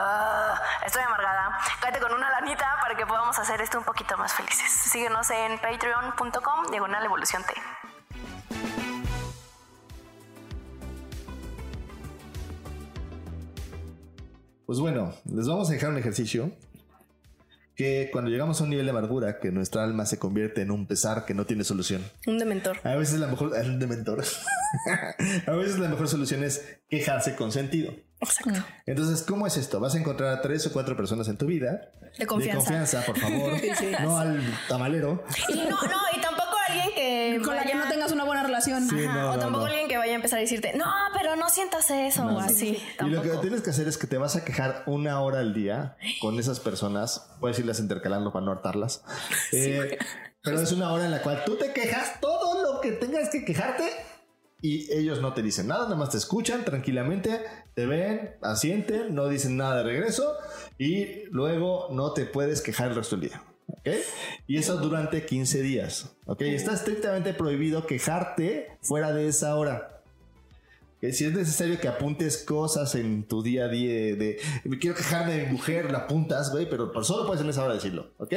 Ah, 0.00 0.54
estoy 0.86 1.02
amargada. 1.02 1.58
Cállate 1.80 1.98
con 1.98 2.12
una 2.12 2.30
lanita 2.30 2.76
para 2.80 2.94
que 2.96 3.04
podamos 3.04 3.36
hacer 3.36 3.60
esto 3.60 3.78
un 3.78 3.84
poquito 3.84 4.16
más 4.16 4.32
felices. 4.32 4.70
Síguenos 4.70 5.28
en 5.30 5.58
patreon.com, 5.58 6.66
diagonal 6.70 7.04
evolución 7.04 7.42
T. 7.42 7.54
Pues 14.66 14.78
bueno, 14.78 15.12
les 15.24 15.48
vamos 15.48 15.68
a 15.68 15.72
dejar 15.72 15.90
un 15.90 15.98
ejercicio 15.98 16.52
que 17.78 18.10
cuando 18.12 18.28
llegamos 18.28 18.60
a 18.60 18.64
un 18.64 18.70
nivel 18.70 18.86
de 18.86 18.90
amargura, 18.90 19.38
que 19.38 19.52
nuestra 19.52 19.84
alma 19.84 20.04
se 20.04 20.18
convierte 20.18 20.62
en 20.62 20.72
un 20.72 20.88
pesar 20.88 21.24
que 21.24 21.32
no 21.32 21.46
tiene 21.46 21.62
solución. 21.62 22.02
Un 22.26 22.36
dementor. 22.36 22.80
A 22.82 22.96
veces 22.96 23.20
la 23.20 23.28
mejor, 23.28 23.56
el 23.56 23.78
dementor. 23.78 24.24
a 25.46 25.52
veces 25.52 25.78
la 25.78 25.88
mejor 25.88 26.08
solución 26.08 26.42
es 26.42 26.80
quejarse 26.90 27.36
con 27.36 27.52
sentido. 27.52 27.94
Exacto. 28.20 28.64
Entonces, 28.84 29.22
¿cómo 29.22 29.46
es 29.46 29.56
esto? 29.56 29.78
Vas 29.78 29.94
a 29.94 29.98
encontrar 29.98 30.36
a 30.36 30.42
tres 30.42 30.66
o 30.66 30.72
cuatro 30.72 30.96
personas 30.96 31.28
en 31.28 31.36
tu 31.36 31.46
vida. 31.46 31.92
De 32.18 32.26
confianza. 32.26 32.58
De 32.58 32.64
confianza, 32.64 33.02
por 33.06 33.16
favor. 33.16 33.52
No 34.02 34.18
al 34.18 34.42
tamalero. 34.68 35.22
Y 35.48 35.54
no, 35.54 35.80
no, 35.80 36.00
y 36.16 36.20
tampoco 36.20 36.37
alguien 36.68 36.94
que. 36.94 37.40
Con 37.44 37.56
la 37.56 37.64
que 37.64 37.74
no 37.74 37.88
tengas 37.88 38.12
una 38.12 38.24
buena 38.24 38.42
relación. 38.42 38.88
Sí, 38.88 39.04
Ajá, 39.04 39.22
no, 39.22 39.30
o 39.30 39.34
no, 39.34 39.38
tampoco 39.38 39.64
no. 39.64 39.70
alguien 39.70 39.88
que 39.88 39.96
vaya 39.96 40.12
a 40.12 40.16
empezar 40.16 40.38
a 40.38 40.42
decirte, 40.42 40.72
no, 40.76 40.86
pero 41.16 41.36
no 41.36 41.48
sientas 41.48 41.90
eso, 41.90 42.24
o 42.24 42.38
así. 42.38 42.80
Y 43.00 43.04
lo 43.10 43.22
que 43.22 43.30
tienes 43.38 43.62
que 43.62 43.70
hacer 43.70 43.88
es 43.88 43.98
que 43.98 44.06
te 44.06 44.18
vas 44.18 44.36
a 44.36 44.44
quejar 44.44 44.82
una 44.86 45.20
hora 45.20 45.40
al 45.40 45.54
día 45.54 45.96
con 46.20 46.38
esas 46.38 46.60
personas. 46.60 47.30
Puedes 47.40 47.58
irlas 47.58 47.80
intercalando 47.80 48.32
para 48.32 48.44
no 48.44 48.52
hartarlas. 48.52 49.04
Eh, 49.52 49.98
pero 50.42 50.60
es 50.60 50.72
una 50.72 50.92
hora 50.92 51.06
en 51.06 51.10
la 51.10 51.22
cual 51.22 51.42
tú 51.44 51.56
te 51.56 51.72
quejas 51.72 52.20
todo 52.20 52.62
lo 52.62 52.80
que 52.80 52.92
tengas 52.92 53.30
que 53.30 53.44
quejarte 53.44 53.84
y 54.60 54.92
ellos 54.92 55.20
no 55.20 55.34
te 55.34 55.42
dicen 55.42 55.68
nada, 55.68 55.84
nada 55.84 55.96
más 55.96 56.10
te 56.10 56.16
escuchan 56.16 56.64
tranquilamente, 56.64 57.44
te 57.74 57.86
ven, 57.86 58.36
asienten, 58.42 59.14
no 59.14 59.28
dicen 59.28 59.56
nada 59.56 59.78
de 59.78 59.82
regreso 59.84 60.34
y 60.78 61.24
luego 61.30 61.88
no 61.92 62.12
te 62.12 62.24
puedes 62.24 62.60
quejar 62.60 62.88
el 62.88 62.96
resto 62.96 63.16
del 63.16 63.30
día. 63.30 63.42
¿Ok? 63.80 63.94
Y 64.46 64.58
eso 64.58 64.76
durante 64.76 65.24
15 65.24 65.62
días. 65.62 66.16
¿ok? 66.26 66.42
Está 66.42 66.74
estrictamente 66.74 67.34
prohibido 67.34 67.86
quejarte 67.86 68.78
fuera 68.82 69.12
de 69.12 69.28
esa 69.28 69.56
hora. 69.56 70.02
Que 71.00 71.12
si 71.12 71.24
es 71.24 71.32
necesario 71.32 71.78
que 71.78 71.86
apuntes 71.86 72.38
cosas 72.38 72.94
en 72.96 73.22
tu 73.22 73.42
día 73.42 73.66
a 73.66 73.68
día 73.68 74.16
de 74.16 74.40
me 74.64 74.78
quiero 74.78 74.96
quejar 74.96 75.28
de 75.30 75.44
mi 75.44 75.52
mujer, 75.52 75.92
la 75.92 75.98
apuntas, 75.98 76.50
güey, 76.50 76.68
pero 76.68 76.90
solo 77.04 77.26
puedes 77.26 77.42
en 77.42 77.50
esa 77.50 77.62
hora 77.62 77.74
decirlo, 77.74 78.10
¿ok? 78.18 78.34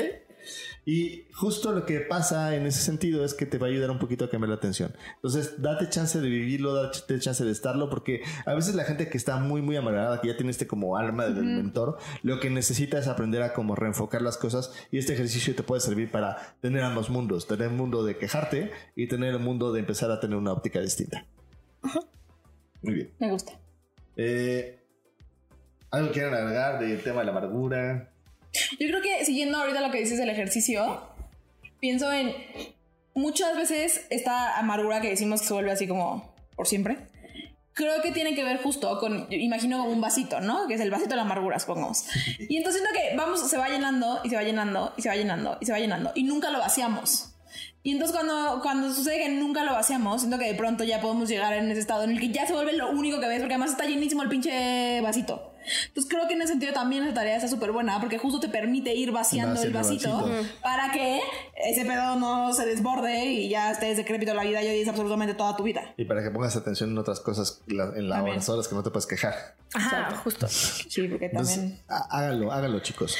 Y 0.86 1.25
justo 1.33 1.71
lo 1.71 1.86
que 1.86 2.00
pasa 2.00 2.55
en 2.55 2.65
ese 2.65 2.81
sentido 2.81 3.24
es 3.24 3.33
que 3.33 3.45
te 3.45 3.57
va 3.57 3.67
a 3.67 3.69
ayudar 3.69 3.91
un 3.91 4.00
poquito 4.00 4.25
a 4.25 4.29
cambiar 4.29 4.50
la 4.50 4.55
atención. 4.55 4.93
Entonces, 5.15 5.62
date 5.62 5.89
chance 5.89 6.19
de 6.19 6.27
vivirlo, 6.27 6.74
date 6.74 7.19
chance 7.19 7.43
de 7.43 7.51
estarlo, 7.51 7.89
porque 7.89 8.24
a 8.45 8.53
veces 8.53 8.75
la 8.75 8.83
gente 8.83 9.07
que 9.07 9.17
está 9.17 9.38
muy, 9.38 9.62
muy 9.62 9.75
amargada, 9.75 10.21
que 10.21 10.29
ya 10.29 10.36
tiene 10.36 10.51
este 10.51 10.67
como 10.67 10.98
alma 10.98 11.25
del 11.25 11.43
mentor, 11.43 11.98
lo 12.24 12.39
que 12.39 12.50
necesita 12.50 12.98
es 12.98 13.07
aprender 13.07 13.43
a 13.43 13.53
como 13.53 13.75
reenfocar 13.75 14.21
las 14.21 14.38
cosas 14.38 14.74
y 14.91 14.98
este 14.98 15.13
ejercicio 15.13 15.55
te 15.55 15.63
puede 15.63 15.81
servir 15.81 16.12
para 16.12 16.55
tener 16.62 16.83
ambos 16.83 17.10
mundos, 17.10 17.48
tener 17.48 17.69
el 17.69 17.75
mundo 17.75 18.03
de 18.03 18.17
quejarte 18.17 18.71
y 18.95 19.07
tener 19.07 19.33
el 19.33 19.39
mundo 19.39 19.71
de 19.71 19.79
empezar 19.79 20.10
a 20.12 20.19
tener 20.19 20.38
una 20.38 20.51
óptica 20.51 20.79
distinta. 20.79 21.25
Muy 22.81 22.95
bien. 22.95 23.12
Me 23.19 23.29
gusta. 23.29 23.53
Eh, 24.15 24.79
¿Algo 25.91 26.12
quieren 26.12 26.33
agregar 26.33 26.79
del 26.79 27.03
tema 27.03 27.19
de 27.19 27.25
la 27.25 27.31
amargura? 27.31 28.11
Yo 28.79 28.88
creo 28.88 29.01
que 29.01 29.25
siguiendo 29.25 29.58
ahorita 29.58 29.81
lo 29.81 29.91
que 29.91 30.00
dices 30.00 30.17
del 30.17 30.29
ejercicio, 30.29 31.01
pienso 31.79 32.11
en 32.11 32.33
muchas 33.14 33.55
veces 33.55 34.05
esta 34.09 34.57
amargura 34.57 35.01
que 35.01 35.09
decimos 35.09 35.42
que 35.42 35.48
se 35.48 35.53
vuelve 35.53 35.72
así 35.72 35.87
como 35.87 36.33
por 36.55 36.68
siempre. 36.68 36.98
Creo 37.74 38.01
que 38.01 38.11
tiene 38.11 38.35
que 38.35 38.44
ver 38.44 38.61
justo 38.61 39.00
con, 39.00 39.27
imagino 39.31 39.79
como 39.79 39.92
un 39.92 40.01
vasito, 40.01 40.42
¿no? 40.42 40.68
Que 40.68 40.74
es 40.74 40.81
el 40.81 40.92
vasito 40.92 41.11
de 41.11 41.16
la 41.16 41.22
amargura, 41.22 41.57
supongamos. 41.57 42.05
Y 42.37 42.57
entonces 42.57 42.81
siento 42.81 43.00
que 43.00 43.16
vamos, 43.16 43.50
se 43.50 43.57
va 43.57 43.70
llenando 43.70 44.20
y 44.24 44.29
se 44.29 44.35
va 44.35 44.44
llenando 44.44 44.94
y 44.98 45.01
se 45.01 45.09
va 45.09 45.16
llenando 45.16 45.57
y 45.61 45.66
se 45.66 45.72
va 45.72 45.79
llenando 45.79 46.11
y 46.14 46.24
nunca 46.24 46.50
lo 46.50 46.59
vaciamos. 46.59 47.29
Y 47.83 47.92
entonces 47.92 48.16
cuando, 48.16 48.59
cuando 48.61 48.94
sucede 48.94 49.18
que 49.18 49.29
nunca 49.29 49.64
lo 49.64 49.74
vaciamos, 49.74 50.22
siento 50.22 50.37
que 50.37 50.46
de 50.46 50.53
pronto 50.53 50.83
ya 50.83 51.01
podemos 51.01 51.29
llegar 51.29 51.53
en 51.53 51.72
ese 51.72 51.79
estado 51.79 52.03
en 52.03 52.11
el 52.11 52.20
que 52.20 52.29
ya 52.29 52.46
se 52.46 52.53
vuelve 52.53 52.74
lo 52.74 52.92
único 52.92 53.20
que 53.20 53.27
ves, 53.27 53.40
porque 53.40 53.55
además 53.55 53.72
está 53.72 53.85
llenísimo 53.85 54.22
el 54.22 54.29
pinche 54.29 55.01
vasito. 55.01 55.50
Entonces 55.87 56.09
creo 56.09 56.27
que 56.27 56.33
en 56.33 56.41
ese 56.41 56.51
sentido 56.53 56.74
también 56.74 57.03
esa 57.03 57.13
tarea 57.13 57.35
está 57.35 57.47
súper 57.47 57.71
buena, 57.71 58.00
porque 58.00 58.17
justo 58.17 58.39
te 58.39 58.50
permite 58.50 58.93
ir 58.95 59.11
vaciando 59.11 59.61
el 59.61 59.71
vasito, 59.71 60.11
vasito. 60.17 60.45
para 60.61 60.91
que 60.91 61.19
ese 61.65 61.85
pedo 61.85 62.15
no 62.15 62.53
se 62.53 62.65
desborde 62.65 63.25
y 63.25 63.50
ya 63.50 63.71
estés 63.71 63.97
decrépito 63.97 64.33
la 64.33 64.43
vida 64.43 64.63
y 64.63 64.67
odies 64.67 64.87
absolutamente 64.87 65.33
toda 65.35 65.55
tu 65.55 65.63
vida. 65.63 65.93
Y 65.97 66.05
para 66.05 66.24
que 66.24 66.31
pongas 66.31 66.55
atención 66.55 66.89
en 66.91 66.97
otras 66.97 67.19
cosas 67.19 67.61
la- 67.67 67.91
en 67.95 68.09
las 68.09 68.19
También. 68.19 68.39
horas 68.47 68.67
que 68.67 68.75
no 68.75 68.83
te 68.83 68.89
puedes 68.89 69.05
quejar. 69.07 69.55
Ajá, 69.74 70.11
justo. 70.24 70.47
Sí, 70.50 71.07
porque 71.07 71.27
Entonces, 71.27 71.55
también... 71.57 71.81
há- 71.87 72.07
háganlo, 72.17 72.51
háganlo, 72.51 72.79
chicos. 72.81 73.15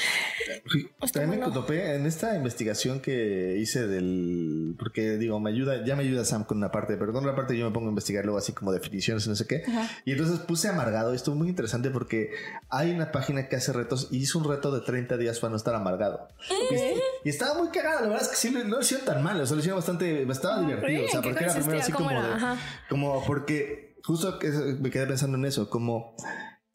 También 1.12 1.40
me 1.40 1.50
topé 1.50 1.94
en 1.94 2.06
esta 2.06 2.36
investigación 2.36 3.00
que 3.00 3.56
hice 3.58 3.86
del. 3.86 4.74
Porque 4.78 5.16
digo, 5.18 5.40
me 5.40 5.50
ayuda, 5.50 5.84
ya 5.84 5.96
me 5.96 6.02
ayuda 6.02 6.24
Sam 6.24 6.44
con 6.44 6.58
una 6.58 6.70
parte, 6.70 6.96
pero 6.96 7.12
con 7.12 7.24
una 7.24 7.34
parte 7.34 7.56
yo 7.56 7.64
me 7.66 7.72
pongo 7.72 7.86
a 7.86 7.90
investigar 7.90 8.24
luego 8.24 8.38
así 8.38 8.52
como 8.52 8.72
definiciones 8.72 9.24
y 9.26 9.28
no 9.30 9.36
sé 9.36 9.46
qué. 9.46 9.62
Y 10.04 10.12
entonces 10.12 10.40
puse 10.40 10.68
amargado. 10.68 11.14
Esto 11.14 11.32
es 11.32 11.36
muy 11.36 11.48
interesante 11.48 11.90
porque 11.90 12.31
hay 12.68 12.90
una 12.90 13.12
página 13.12 13.48
que 13.48 13.56
hace 13.56 13.72
retos 13.72 14.08
y 14.10 14.18
hizo 14.18 14.38
un 14.38 14.48
reto 14.48 14.70
de 14.70 14.80
30 14.80 15.16
días 15.16 15.38
para 15.40 15.50
no 15.50 15.56
estar 15.56 15.74
amargado. 15.74 16.28
Y, 16.70 17.28
y 17.28 17.30
estaba 17.30 17.54
muy 17.54 17.68
cagado. 17.68 18.00
La 18.02 18.08
verdad 18.08 18.22
es 18.22 18.28
que 18.28 18.36
sí, 18.36 18.50
no 18.50 18.64
lo 18.64 18.80
hicieron 18.80 19.06
tan 19.06 19.22
mal. 19.22 19.40
O 19.40 19.46
sea, 19.46 19.54
lo 19.54 19.60
hicieron 19.60 19.78
bastante, 19.78 20.22
estaba 20.22 20.60
divertido. 20.60 21.04
O 21.04 21.08
sea, 21.08 21.20
¿en 21.20 21.22
qué 21.22 21.30
porque 21.30 21.44
era 21.44 21.54
primero 21.54 21.80
así 21.80 21.92
como 21.92 22.08
¿Cómo 22.08 22.22
de? 22.22 22.32
Ajá. 22.32 22.56
como 22.88 23.24
porque 23.24 23.96
justo 24.02 24.38
me 24.80 24.90
quedé 24.90 25.06
pensando 25.06 25.36
en 25.38 25.44
eso, 25.44 25.70
como 25.70 26.16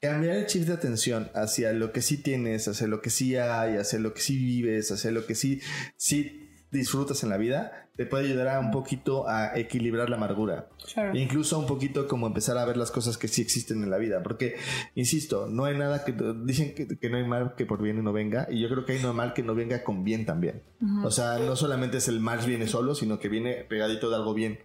cambiar 0.02 0.38
el 0.38 0.46
chip 0.46 0.64
de 0.64 0.74
atención 0.74 1.32
hacia 1.34 1.74
lo 1.74 1.92
que 1.92 2.02
sí 2.02 2.22
tienes, 2.22 2.68
hacia 2.68 2.88
lo 2.88 3.02
que 3.02 3.10
sí 3.10 3.36
hay, 3.36 3.78
hacia 3.78 4.00
lo 4.00 4.14
que 4.14 4.22
sí 4.22 4.38
vives, 4.38 4.92
hacia 4.92 5.12
lo 5.12 5.26
que 5.26 5.36
sí, 5.36 5.62
sí 5.96 6.47
disfrutas 6.72 7.24
en 7.24 7.30
la 7.30 7.38
vida, 7.38 7.90
te 7.96 8.06
puede 8.06 8.26
ayudar 8.26 8.50
a 8.50 8.60
un 8.60 8.72
poquito 8.72 9.28
a 9.28 9.58
equilibrar 9.58 10.10
la 10.10 10.18
amargura. 10.18 10.70
Claro. 10.94 11.14
E 11.14 11.20
incluso 11.20 11.58
un 11.58 11.66
poquito 11.66 12.08
como 12.08 12.28
empezar 12.28 12.58
a 12.58 12.66
ver 12.66 12.78
las 12.78 12.92
cosas 12.92 13.18
que 13.18 13.28
sí 13.28 13.42
existen 13.42 13.84
en 13.84 13.90
la 13.90 13.98
vida. 13.98 14.22
Porque, 14.22 14.56
insisto, 14.96 15.48
no 15.48 15.66
hay 15.66 15.78
nada 15.78 16.04
que... 16.04 16.14
Dicen 16.44 16.76
que, 16.76 16.88
que 16.88 17.10
no 17.10 17.18
hay 17.18 17.26
mal 17.26 17.56
que 17.56 17.66
por 17.66 17.82
bien 17.82 18.04
no 18.04 18.14
venga. 18.14 18.48
Y 18.50 18.60
yo 18.60 18.70
creo 18.70 18.86
que 18.86 18.94
hay 18.94 19.02
no 19.02 19.14
mal 19.14 19.34
que 19.34 19.44
no 19.44 19.56
venga 19.56 19.84
con 19.84 20.04
bien 20.04 20.26
también. 20.26 20.64
O 21.04 21.12
sea, 21.12 21.40
no 21.40 21.56
solamente 21.56 21.98
es 21.98 22.08
el 22.08 22.20
mal 22.20 22.40
viene 22.46 22.68
solo, 22.68 22.94
sino 22.94 23.20
que 23.20 23.30
viene 23.30 23.66
pegadito 23.68 24.10
de 24.10 24.16
algo 24.16 24.34
bien. 24.34 24.60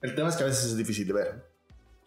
El 0.00 0.14
tema 0.14 0.28
es 0.28 0.36
que 0.36 0.42
a 0.42 0.46
veces 0.46 0.64
es 0.66 0.76
difícil 0.76 1.06
de 1.06 1.12
ver. 1.12 1.44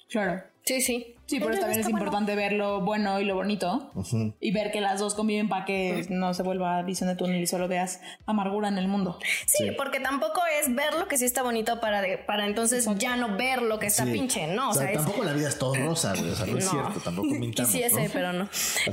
Claro. 0.10 0.43
Sí, 0.68 0.82
sí. 0.82 1.14
Sí, 1.28 1.42
por 1.42 1.52
eso 1.52 1.60
también 1.60 1.82
es 1.82 1.90
importante 1.90 2.36
ver 2.38 2.54
lo 2.54 2.80
bueno 2.80 3.20
y 3.20 3.26
lo 3.26 3.36
bonito 3.36 3.92
y 4.40 4.52
ver 4.52 4.72
que 4.72 4.80
las 4.80 5.00
dos 5.02 5.14
conviven 5.14 5.50
para 5.50 5.66
que 5.66 6.06
no 6.10 6.34
se 6.34 6.42
vuelva 6.42 6.82
visión 6.84 7.10
de 7.10 7.18
túnel 7.18 7.42
y 7.42 7.48
solo 7.48 7.68
veas 7.68 8.00
amargura 8.26 8.70
en 8.70 8.78
el 8.78 8.88
mundo. 8.88 9.20
Sí, 9.46 9.72
porque 9.78 10.00
tampoco 10.00 10.42
es 10.62 10.74
ver 10.74 10.94
lo 10.94 11.10
que 11.10 11.18
sí 11.18 11.26
está 11.26 11.44
bonito 11.44 11.82
para, 11.82 12.02
de- 12.02 12.18
para 12.18 12.46
entonces 12.46 12.88
ya 12.98 13.18
no 13.18 13.36
ver 13.36 13.62
lo 13.62 13.78
que 13.78 13.88
está 13.88 14.06
Sí. 14.06 14.12
pinche, 14.14 14.48
¿no? 14.48 14.68
O, 14.70 14.72
O 14.72 14.74
sea, 14.74 14.84
sea, 14.84 14.92
es- 14.92 14.98
tampoco 15.00 15.24
la 15.26 15.34
vida 15.34 15.50
es 15.50 15.60
todo 15.60 15.76
rosa, 15.76 16.14
güey. 16.16 16.30
O 16.32 16.36
sea, 16.36 16.46
no, 16.46 16.58
es 16.60 16.70
cierto. 16.70 17.00
Tampoco 17.04 17.28
mintamos, 17.32 17.72
Quisiese, 17.74 18.04
¿no? 18.06 18.10
pero 18.14 18.32
no. 18.32 18.44
Así. 18.46 18.88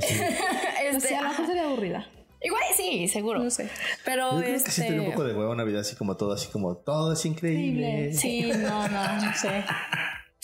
Este, 0.91 1.07
Sí, 1.07 1.13
a 1.13 1.21
lo 1.21 1.29
mejor 1.29 1.45
sería 1.47 1.63
aburrida. 1.63 2.07
igual 2.41 2.63
sí, 2.75 3.07
seguro. 3.07 3.39
No 3.45 3.49
sé. 3.49 3.69
Pero 4.03 4.31
Yo 4.31 4.37
creo 4.39 4.49
que 4.49 4.55
este, 4.55 4.71
sí 4.71 4.81
tenía 4.81 5.01
un 5.03 5.11
poco 5.11 5.23
de 5.23 5.33
huevo 5.33 5.51
una 5.53 5.63
vida 5.63 5.79
así 5.79 5.95
como 5.95 6.17
todo, 6.17 6.33
así 6.33 6.49
como 6.51 6.75
todo 6.75 7.13
es 7.13 7.25
increíble. 7.25 8.13
Sí, 8.13 8.51
No, 8.57 8.87
no, 8.89 9.21
no 9.21 9.33
sé. 9.35 9.63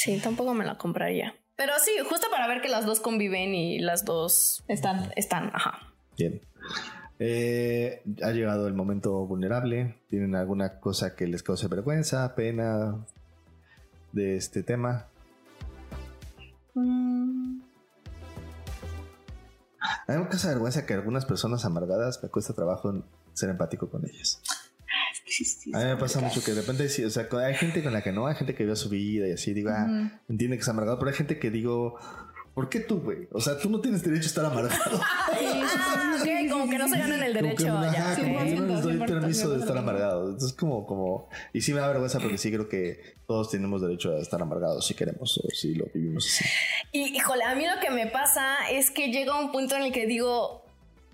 Sí, 0.01 0.19
tampoco 0.19 0.53
me 0.53 0.65
la 0.65 0.77
compraría. 0.77 1.35
Pero 1.55 1.73
sí, 1.79 1.91
justo 2.07 2.27
para 2.31 2.47
ver 2.47 2.61
que 2.61 2.69
las 2.69 2.85
dos 2.85 2.99
conviven 2.99 3.53
y 3.53 3.79
las 3.79 4.03
dos 4.03 4.63
Están. 4.67 5.11
están, 5.15 5.51
ajá. 5.53 5.93
Bien. 6.17 6.41
Eh, 7.19 8.01
ha 8.23 8.31
llegado 8.31 8.67
el 8.67 8.73
momento 8.73 9.11
vulnerable. 9.27 10.01
¿Tienen 10.09 10.35
alguna 10.35 10.79
cosa 10.79 11.15
que 11.15 11.27
les 11.27 11.43
cause 11.43 11.67
vergüenza, 11.67 12.33
pena 12.35 13.05
de 14.11 14.37
este 14.37 14.63
tema? 14.63 15.05
A 16.75 16.79
mí 20.13 20.17
me 20.17 20.27
causa 20.29 20.49
vergüenza 20.49 20.85
que 20.85 20.93
algunas 20.95 21.25
personas 21.25 21.63
amargadas 21.63 22.23
me 22.23 22.29
cuesta 22.29 22.53
trabajo 22.53 23.03
ser 23.33 23.51
empático 23.51 23.89
con 23.89 24.03
ellas. 24.09 24.41
Sí, 25.43 25.45
sí, 25.45 25.71
A 25.73 25.79
mí 25.79 25.85
me 25.85 25.97
pasa 25.97 26.19
mucho 26.19 26.43
que 26.43 26.51
de 26.51 26.61
repente, 26.61 26.87
sí, 26.89 27.03
o 27.03 27.09
sea, 27.09 27.27
hay 27.43 27.55
gente 27.55 27.81
con 27.83 27.93
la 27.93 28.01
que 28.01 28.11
no, 28.11 28.27
hay 28.27 28.35
gente 28.35 28.53
que 28.53 28.63
vive 28.63 28.75
su 28.75 28.89
vida 28.89 29.27
y 29.27 29.31
así, 29.31 29.53
digo, 29.53 29.69
ah, 29.71 30.11
entiende 30.29 30.57
que 30.57 30.61
es 30.61 30.69
amargado, 30.69 30.99
pero 30.99 31.09
hay 31.09 31.17
gente 31.17 31.39
que 31.39 31.49
digo, 31.49 31.97
¿por 32.53 32.69
qué 32.69 32.79
tú, 32.81 32.99
güey? 33.01 33.27
O 33.31 33.41
sea, 33.41 33.57
tú 33.57 33.69
no 33.69 33.79
tienes 33.81 34.03
derecho 34.03 34.25
a 34.25 34.27
estar 34.27 34.45
amargado. 34.45 34.99
Como 36.51 36.69
que 36.69 36.77
no 36.77 36.87
se 36.87 36.97
ganan 36.99 37.23
el 37.23 37.33
Como 37.33 37.55
que, 37.55 37.63
derecho. 37.63 37.77
ajá, 37.77 38.15
como 38.15 38.37
que 38.37 38.43
ok. 38.43 38.49
yo 38.49 38.61
no 38.61 38.67
les 38.75 38.83
doy 38.83 38.97
100%, 38.97 39.05
permiso 39.07 39.49
de 39.49 39.57
100%. 39.57 39.61
estar 39.61 39.77
amargado. 39.77 40.29
Entonces, 40.29 40.53
como, 40.57 40.85
como, 40.85 41.29
y 41.53 41.61
sí 41.61 41.73
me 41.73 41.79
da 41.79 41.87
vergüenza 41.87 42.19
porque 42.19 42.37
sí 42.37 42.51
creo 42.51 42.67
que 42.69 43.15
todos 43.25 43.49
tenemos 43.49 43.81
derecho 43.81 44.11
a 44.15 44.19
estar 44.19 44.41
amargados 44.41 44.85
si 44.85 44.93
queremos 44.93 45.37
o 45.37 45.49
si 45.53 45.73
lo 45.75 45.85
vivimos 45.93 46.25
así. 46.27 46.45
Y 46.91 47.15
híjole, 47.15 47.43
a 47.45 47.55
mí 47.55 47.65
lo 47.65 47.79
que 47.79 47.89
me 47.89 48.07
pasa 48.07 48.69
es 48.69 48.91
que 48.91 49.11
llega 49.11 49.39
un 49.39 49.51
punto 49.51 49.75
en 49.75 49.83
el 49.83 49.91
que 49.91 50.05
digo, 50.05 50.65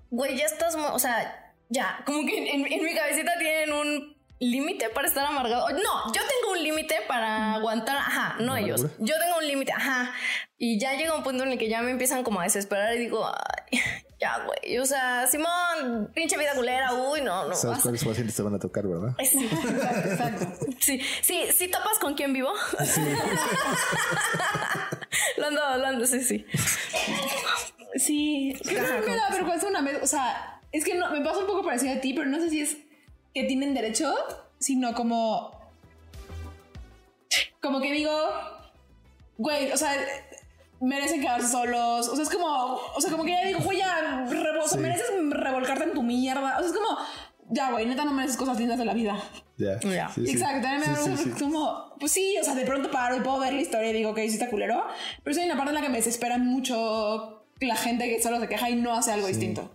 güey, 0.09 0.37
ya 0.37 0.45
estás, 0.45 0.75
o 0.75 0.99
sea, 0.99 1.53
ya, 1.69 2.01
como 2.05 2.25
que 2.25 2.53
en, 2.53 2.65
en 2.65 2.83
mi 2.83 2.93
cabecita 2.95 3.37
tienen 3.39 3.73
un 3.73 4.16
límite 4.39 4.89
para 4.89 5.07
estar 5.07 5.25
amargado. 5.25 5.69
No, 5.69 6.13
yo 6.13 6.21
tengo 6.21 6.53
un 6.53 6.63
límite 6.63 6.95
para 7.07 7.55
aguantar, 7.55 7.97
ajá, 7.97 8.35
no 8.39 8.53
¿La 8.53 8.61
ellos. 8.61 8.85
Yo 8.99 9.15
tengo 9.19 9.37
un 9.39 9.47
límite, 9.47 9.73
ajá. 9.73 10.13
Y 10.57 10.79
ya 10.79 10.93
llega 10.93 11.15
un 11.15 11.23
punto 11.23 11.43
en 11.43 11.51
el 11.51 11.57
que 11.57 11.69
ya 11.69 11.81
me 11.81 11.91
empiezan 11.91 12.23
como 12.23 12.39
a 12.39 12.43
desesperar 12.43 12.95
y 12.95 12.99
digo, 12.99 13.25
ay, 13.25 13.79
ya, 14.19 14.43
güey, 14.45 14.77
o 14.79 14.85
sea, 14.85 15.27
Simón, 15.27 16.11
pinche 16.13 16.37
vida 16.37 16.53
culera, 16.55 16.93
uy, 16.93 17.21
no, 17.21 17.47
no. 17.47 17.55
¿Sabes 17.55 17.79
cuáles 17.79 18.03
pacientes 18.03 18.35
te 18.35 18.41
van 18.41 18.55
a 18.55 18.59
tocar, 18.59 18.87
verdad? 18.87 19.15
Sí, 19.23 19.45
Exacto, 19.45 20.09
exacto. 20.09 20.47
sí, 20.79 21.01
sí, 21.21 21.43
sí 21.55 21.67
topas 21.67 21.99
con 21.99 22.15
quién 22.15 22.33
vivo. 22.33 22.51
lo 25.37 25.47
ando, 25.47 25.77
lo 25.77 25.87
ando, 25.87 26.05
sí, 26.05 26.23
sí. 26.23 26.45
Sí, 27.95 28.55
creo 28.63 29.01
que 29.01 29.09
me 29.09 29.15
da 29.15 29.29
vergüenza 29.31 29.67
una 29.67 29.81
vez. 29.81 29.99
O 30.01 30.07
sea, 30.07 30.61
es 30.71 30.83
que 30.83 30.95
no, 30.95 31.09
me 31.11 31.21
pasa 31.21 31.39
un 31.39 31.47
poco 31.47 31.63
parecido 31.63 31.93
a 31.93 32.01
ti, 32.01 32.13
pero 32.13 32.27
no 32.27 32.39
sé 32.39 32.49
si 32.49 32.61
es 32.61 32.77
que 33.41 33.47
tienen 33.47 33.73
derecho, 33.73 34.13
sino 34.59 34.93
como. 34.93 35.51
Como 37.61 37.81
que 37.81 37.91
digo, 37.91 38.11
güey, 39.37 39.71
o 39.71 39.77
sea, 39.77 39.91
merecen 40.79 41.21
quedarse 41.21 41.47
solos. 41.49 42.07
O 42.07 42.15
sea, 42.15 42.23
es 42.23 42.29
como, 42.29 42.47
o 42.95 43.01
sea, 43.01 43.11
como 43.11 43.23
que 43.23 43.31
ya 43.31 43.45
digo, 43.45 43.59
güey, 43.59 43.79
ya, 43.79 44.25
revo- 44.29 44.63
o 44.63 44.67
sea, 44.67 44.77
Sí. 44.77 44.79
mereces 44.79 45.05
revolcarte 45.31 45.83
en 45.85 45.93
tu 45.93 46.03
mierda. 46.03 46.57
O 46.57 46.59
sea, 46.59 46.67
es 46.67 46.73
como, 46.73 46.97
ya, 47.49 47.71
güey, 47.71 47.85
neta, 47.85 48.05
no 48.05 48.11
mereces 48.13 48.37
cosas 48.37 48.57
lindas 48.59 48.77
de 48.77 48.85
la 48.85 48.93
vida. 48.93 49.17
Ya. 49.57 49.79
Ya. 49.81 50.09
Sí, 50.09 50.25
sí. 50.25 50.31
Exacto, 50.33 50.61
también 50.61 50.81
me 50.91 50.97
da 50.97 51.17
Sí, 51.17 51.17
sí. 51.17 51.29
como, 51.31 51.95
pues 51.99 52.11
sí, 52.11 52.35
o 52.39 52.43
sea, 52.43 52.53
de 52.55 52.65
pronto 52.65 52.91
paro 52.91 53.17
y 53.17 53.21
puedo 53.21 53.39
ver 53.39 53.53
la 53.53 53.61
historia 53.61 53.89
y 53.89 53.93
digo, 53.93 54.11
ok, 54.11 54.17
sí 54.19 54.33
está 54.33 54.49
culero. 54.49 54.85
Pero 55.23 55.33
sí 55.33 55.39
hay 55.41 55.47
una 55.47 55.57
parte 55.57 55.71
en 55.71 55.75
la 55.75 55.81
que 55.81 55.89
me 55.89 55.97
desespera 55.97 56.37
mucho 56.37 57.43
la 57.59 57.75
gente 57.75 58.07
que 58.07 58.21
solo 58.21 58.39
se 58.39 58.47
queja 58.47 58.69
y 58.69 58.75
no 58.75 58.93
hace 58.93 59.11
algo 59.11 59.27
distinto. 59.27 59.71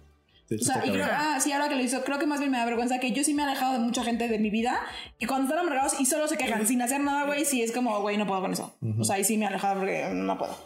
O 0.61 0.65
sea, 0.65 0.87
y 0.87 0.91
creo, 0.91 1.07
ah, 1.11 1.39
sí, 1.41 1.53
ahora 1.53 1.69
que 1.69 1.77
lo 1.77 1.83
hizo, 1.83 2.03
creo 2.05 2.19
que 2.19 2.27
más 2.27 2.39
bien 2.39 2.51
me 2.51 2.59
da 2.59 2.65
vergüenza 2.65 2.99
que 2.99 3.13
yo 3.13 3.25
sí 3.25 3.35
me 3.35 3.43
he 3.43 3.47
alejado 3.47 3.75
de 3.75 3.79
mucha 3.81 4.03
gente 4.05 4.29
de 4.29 4.39
mi 4.39 4.51
vida 4.51 4.81
y 5.19 5.27
cuando 5.27 5.49
están 5.49 5.65
amargados 5.65 5.99
y 6.01 6.07
solo 6.07 6.29
se 6.29 6.37
quejan 6.37 6.67
sin 6.67 6.83
hacer 6.83 7.01
nada, 7.01 7.27
güey, 7.27 7.45
sí 7.45 7.63
es 7.63 7.73
como, 7.73 8.01
güey, 8.01 8.17
no 8.17 8.27
puedo 8.27 8.41
con 8.41 8.53
eso. 8.53 8.75
O 8.99 9.05
sea, 9.05 9.17
ahí 9.17 9.25
sí 9.25 9.37
me 9.37 9.45
he 9.45 9.49
alejado 9.49 9.81
porque 9.81 10.09
no 10.13 10.39
puedo. 10.39 10.57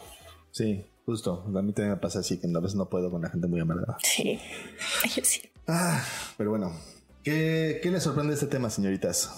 Sí, 0.51 0.85
justo. 1.05 1.45
A 1.47 1.63
mí 1.63 1.73
también 1.73 1.91
me 1.91 1.97
pasa 1.97 2.21
así 2.21 2.39
que 2.39 2.47
a 2.47 2.61
veces 2.61 2.77
no 2.77 2.89
puedo 2.89 3.11
con 3.11 3.23
la 3.23 3.31
gente 3.31 3.47
muy 3.47 3.61
amargada. 3.61 3.99
Sí, 4.03 4.39
yo 5.15 5.25
sí. 5.25 5.43
Ah, 5.69 6.03
pero 6.37 6.51
bueno. 6.51 6.73
¿Qué, 7.23 7.81
qué 7.83 7.91
les 7.91 8.05
sorprende 8.05 8.35
este 8.35 8.47
tema, 8.47 8.71
señoritas? 8.71 9.29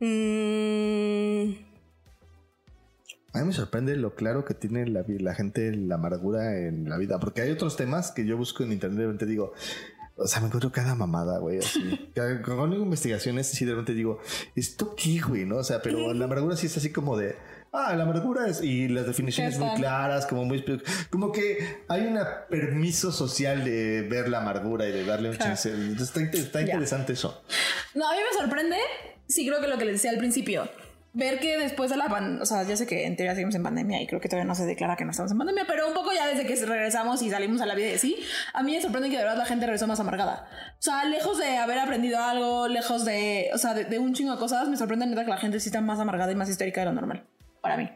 Mm, 0.00 1.52
A 3.38 3.42
mí 3.42 3.48
me 3.48 3.54
sorprende 3.54 3.94
lo 3.96 4.14
claro 4.14 4.44
que 4.44 4.54
tiene 4.54 4.86
la, 4.86 5.04
la 5.06 5.34
gente 5.34 5.74
la 5.74 5.94
amargura 5.94 6.58
en 6.58 6.88
la 6.88 6.96
vida, 6.98 7.20
porque 7.20 7.42
hay 7.42 7.50
otros 7.50 7.76
temas 7.76 8.10
que 8.10 8.26
yo 8.26 8.36
busco 8.36 8.64
en 8.64 8.72
internet 8.72 8.98
y 8.98 9.00
de 9.02 9.06
repente 9.06 9.26
digo, 9.26 9.52
o 10.16 10.26
sea, 10.26 10.40
me 10.40 10.46
encuentro 10.46 10.72
cada 10.72 10.96
mamada, 10.96 11.38
güey, 11.38 11.58
así. 11.58 12.10
Con 12.44 12.72
investigaciones, 12.72 13.46
sí, 13.46 13.64
de 13.64 13.70
repente 13.72 13.94
digo, 13.94 14.18
¿esto 14.56 14.96
qué, 14.96 15.20
güey? 15.20 15.44
¿No? 15.46 15.58
O 15.58 15.64
sea, 15.64 15.80
pero 15.80 16.12
la 16.12 16.24
amargura 16.26 16.56
sí 16.56 16.66
es 16.66 16.76
así 16.76 16.90
como 16.90 17.16
de, 17.16 17.36
ah, 17.72 17.94
la 17.94 18.02
amargura 18.02 18.48
es, 18.48 18.60
y 18.60 18.88
las 18.88 19.06
definiciones 19.06 19.56
¿Qué 19.56 19.64
muy 19.64 19.76
claras, 19.76 20.26
como 20.26 20.44
muy, 20.44 20.64
como 21.10 21.30
que 21.30 21.84
hay 21.86 22.06
un 22.06 22.18
permiso 22.50 23.12
social 23.12 23.64
de 23.64 24.02
ver 24.02 24.28
la 24.28 24.38
amargura 24.38 24.88
y 24.88 24.92
de 24.92 25.04
darle 25.04 25.30
un 25.30 25.36
Claro. 25.36 25.50
chance. 25.52 25.72
Está, 26.02 26.20
está 26.22 26.62
interesante 26.62 27.12
eso. 27.12 27.40
No, 27.94 28.08
a 28.10 28.12
mí 28.14 28.18
me 28.28 28.36
sorprende, 28.36 28.76
sí 29.28 29.46
creo 29.46 29.60
que 29.60 29.68
lo 29.68 29.78
que 29.78 29.84
les 29.84 29.94
decía 29.94 30.10
al 30.10 30.18
principio, 30.18 30.68
ver 31.18 31.40
que 31.40 31.58
después 31.58 31.90
de 31.90 31.96
la 31.96 32.06
pandemia, 32.06 32.42
o 32.42 32.46
sea, 32.46 32.62
ya 32.62 32.76
sé 32.76 32.86
que 32.86 33.04
en 33.04 33.16
teoría 33.16 33.34
seguimos 33.34 33.54
en 33.56 33.64
pandemia 33.64 34.00
y 34.00 34.06
creo 34.06 34.20
que 34.20 34.28
todavía 34.28 34.46
no 34.46 34.54
se 34.54 34.64
declara 34.64 34.94
que 34.94 35.04
no 35.04 35.10
estamos 35.10 35.32
en 35.32 35.38
pandemia, 35.38 35.64
pero 35.66 35.88
un 35.88 35.94
poco 35.94 36.12
ya 36.12 36.28
desde 36.28 36.46
que 36.46 36.54
regresamos 36.64 37.20
y 37.22 37.30
salimos 37.30 37.60
a 37.60 37.66
la 37.66 37.74
vida 37.74 37.88
y 37.88 37.94
así, 37.94 38.16
a 38.54 38.62
mí 38.62 38.72
me 38.72 38.80
sorprende 38.80 39.10
que 39.10 39.16
de 39.16 39.24
verdad 39.24 39.36
la 39.36 39.44
gente 39.44 39.66
regresó 39.66 39.88
más 39.88 39.98
amargada. 39.98 40.48
O 40.78 40.82
sea, 40.82 41.04
lejos 41.04 41.36
de 41.38 41.58
haber 41.58 41.80
aprendido 41.80 42.22
algo, 42.22 42.68
lejos 42.68 43.04
de, 43.04 43.50
o 43.52 43.58
sea, 43.58 43.74
de, 43.74 43.84
de 43.84 43.98
un 43.98 44.14
chingo 44.14 44.32
de 44.32 44.38
cosas, 44.38 44.68
me 44.68 44.76
sorprende 44.76 45.06
neta 45.06 45.24
que 45.24 45.30
la 45.30 45.38
gente 45.38 45.58
sí 45.58 45.70
está 45.70 45.80
más 45.80 45.98
amargada 45.98 46.30
y 46.30 46.36
más 46.36 46.48
histérica 46.48 46.82
de 46.82 46.86
lo 46.86 46.92
normal, 46.92 47.26
para 47.60 47.76
mí. 47.76 47.90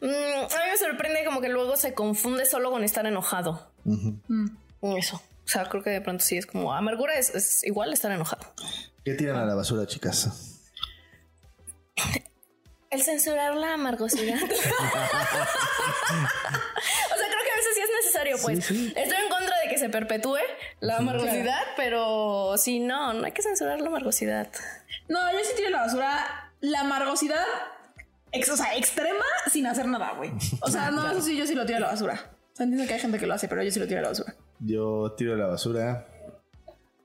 mm, 0.00 0.04
a 0.06 0.06
mí 0.06 0.70
me 0.70 0.78
sorprende 0.78 1.24
como 1.24 1.40
que 1.40 1.48
luego 1.48 1.76
se 1.76 1.92
confunde 1.92 2.46
solo 2.46 2.70
con 2.70 2.84
estar 2.84 3.04
enojado. 3.04 3.72
Eso. 4.80 5.16
O 5.16 5.48
sea, 5.48 5.68
creo 5.68 5.82
que 5.82 5.90
de 5.90 6.00
pronto 6.00 6.24
sí 6.24 6.36
es 6.36 6.46
como 6.46 6.72
amargura 6.72 7.14
es, 7.14 7.34
es 7.34 7.64
igual 7.64 7.92
estar 7.92 8.12
enojado. 8.12 8.46
¿Qué 9.04 9.14
tiran 9.14 9.36
a 9.36 9.44
la 9.44 9.54
basura, 9.56 9.86
chicas? 9.86 10.53
El 12.90 13.02
censurar 13.02 13.54
la 13.56 13.74
amargosidad. 13.74 14.34
o 14.42 14.46
sea, 14.46 14.56
creo 17.28 17.44
que 17.44 17.50
a 17.50 17.56
veces 17.56 17.74
sí 17.74 17.80
es 17.80 17.90
necesario, 18.04 18.36
pues. 18.42 18.64
Sí, 18.64 18.74
sí. 18.74 18.92
Estoy 18.96 19.18
en 19.24 19.28
contra 19.30 19.58
de 19.60 19.68
que 19.68 19.78
se 19.78 19.88
perpetúe 19.88 20.38
la 20.80 20.98
amargosidad, 20.98 21.62
pero 21.76 22.56
si 22.56 22.78
no, 22.80 23.12
no 23.14 23.24
hay 23.26 23.32
que 23.32 23.42
censurar 23.42 23.80
la 23.80 23.88
amargosidad. 23.88 24.48
No, 25.08 25.32
yo 25.32 25.38
sí 25.42 25.52
tiro 25.56 25.70
la 25.70 25.80
basura 25.80 26.52
la 26.60 26.80
amargosidad, 26.80 27.44
ex- 28.32 28.48
o 28.48 28.56
sea, 28.56 28.74
extrema 28.76 29.24
sin 29.50 29.66
hacer 29.66 29.86
nada, 29.86 30.12
güey. 30.12 30.30
O 30.62 30.70
sea, 30.70 30.90
no, 30.90 31.10
eso 31.12 31.20
sí, 31.20 31.36
yo 31.36 31.46
sí 31.46 31.54
lo 31.54 31.66
tiro 31.66 31.78
a 31.78 31.80
la 31.80 31.86
basura. 31.88 32.30
O 32.52 32.56
sea, 32.56 32.64
entiendo 32.64 32.86
que 32.86 32.94
hay 32.94 33.00
gente 33.00 33.18
que 33.18 33.26
lo 33.26 33.34
hace, 33.34 33.48
pero 33.48 33.62
yo 33.64 33.70
sí 33.72 33.80
lo 33.80 33.86
tiro 33.88 33.98
a 33.98 34.02
la 34.02 34.08
basura. 34.10 34.34
Yo 34.60 35.12
tiro 35.16 35.34
a 35.34 35.36
la 35.36 35.46
basura. 35.48 36.06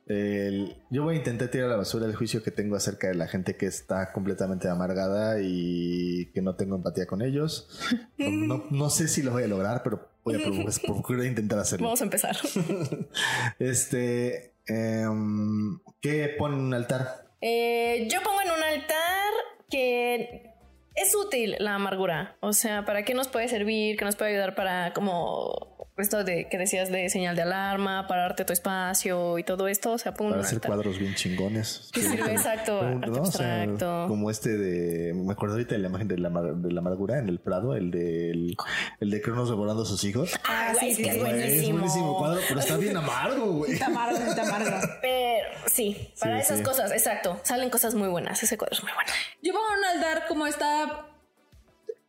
El- 0.09 0.75
yo 0.89 1.03
voy 1.03 1.15
a 1.15 1.17
intentar 1.19 1.47
tirar 1.49 1.67
a 1.67 1.69
la 1.71 1.77
basura 1.77 2.05
el 2.07 2.15
juicio 2.15 2.43
que 2.43 2.51
tengo 2.51 2.75
acerca 2.75 3.07
de 3.07 3.15
la 3.15 3.27
gente 3.27 3.55
que 3.55 3.67
está 3.67 4.11
completamente 4.11 4.67
amargada 4.67 5.37
y 5.41 6.25
que 6.33 6.41
no 6.41 6.55
tengo 6.55 6.75
empatía 6.75 7.05
con 7.05 7.21
ellos. 7.21 7.69
No, 8.17 8.29
no- 8.57 8.63
no 8.71 8.89
sé 8.89 9.07
si 9.07 9.21
lo 9.21 9.31
voy 9.31 9.43
a 9.43 9.47
lograr, 9.47 9.81
pero 9.83 10.09
voy 10.23 10.35
a 10.35 10.39
procurar, 10.39 10.73
procurar 10.85 11.25
intentar 11.25 11.59
hacerlo. 11.59 11.85
Vamos 11.87 12.01
a 12.01 12.03
empezar. 12.05 12.35
Este, 13.59 14.53
em, 14.67 15.79
¿qué 16.01 16.35
pone 16.37 16.55
en 16.55 16.61
un 16.61 16.73
altar? 16.73 17.25
Eh, 17.41 18.07
yo 18.11 18.21
pongo 18.21 18.41
en 18.41 18.47
un 18.51 18.63
altar 18.63 19.31
que 19.69 20.51
es 20.95 21.15
útil 21.15 21.55
la 21.59 21.75
amargura. 21.75 22.35
O 22.41 22.53
sea, 22.53 22.85
¿para 22.85 23.03
qué 23.05 23.13
nos 23.13 23.27
puede 23.27 23.47
servir? 23.47 23.95
¿Qué 23.97 24.05
nos 24.05 24.15
puede 24.15 24.31
ayudar 24.31 24.55
para 24.55 24.93
como 24.93 25.68
esto 26.01 26.23
de 26.23 26.47
que 26.49 26.57
decías 26.57 26.89
de 26.91 27.09
señal 27.09 27.35
de 27.35 27.41
alarma, 27.43 28.07
pararte 28.07 28.45
tu 28.45 28.53
espacio 28.53 29.37
y 29.37 29.43
todo 29.43 29.67
esto? 29.67 29.91
O 29.91 29.97
sea, 29.97 30.13
en 30.19 30.29
Para 30.29 30.41
hacer 30.41 30.61
cuadros 30.61 30.97
bien 30.99 31.15
chingones. 31.15 31.89
Que 31.93 32.01
sirve 32.01 32.31
exacto, 32.31 32.79
Pero, 32.79 32.97
arte 32.97 33.09
¿no? 33.09 33.21
O 33.21 33.25
sea, 33.25 33.63
abstracto. 33.63 34.05
como 34.07 34.29
este 34.31 34.57
de. 34.57 35.13
Me 35.13 35.33
acuerdo 35.33 35.55
ahorita 35.55 35.75
de 35.75 35.79
la 35.79 35.87
imagen 35.89 36.07
de 36.07 36.17
la, 36.17 36.29
de 36.29 36.71
la 36.71 36.79
amargura 36.79 37.19
en 37.19 37.29
el 37.29 37.39
Prado, 37.39 37.75
el 37.75 37.91
de, 37.91 38.31
el, 38.31 38.57
el 38.99 39.09
de 39.09 39.21
Cronos 39.21 39.49
devorando 39.49 39.83
a 39.83 39.85
sus 39.85 40.03
hijos. 40.03 40.31
Ah, 40.45 40.73
sí, 40.79 40.93
sí, 40.93 41.01
es 41.03 41.07
que 41.07 41.07
es 41.07 41.13
sí. 41.13 41.19
Güey, 41.19 41.31
buenísimo. 41.31 41.67
Es 41.67 41.71
buenísimo 41.73 42.17
cuadro, 42.17 42.41
pero 42.47 42.59
está 42.59 42.77
bien 42.77 42.97
amargo, 42.97 43.45
güey. 43.53 43.73
Está 43.73 43.85
amargo, 43.87 44.17
está 44.17 44.41
amargo. 44.43 44.77
Pero 45.01 45.47
sí, 45.67 46.13
para 46.19 46.35
Sí, 46.37 46.41
esas 46.43 46.57
sí. 46.59 46.63
cosas, 46.63 46.91
exacto. 46.91 47.39
Salen 47.43 47.69
cosas 47.69 47.95
muy 47.95 48.07
buenas. 48.09 48.41
Ese 48.41 48.57
cuadro 48.57 48.75
es 48.75 48.83
muy 48.83 48.91
bueno. 48.93 49.11
Yo 49.41 49.51
en 49.53 49.79
un 49.79 49.85
altar 49.85 50.27
como 50.27 50.47
esta. 50.47 51.05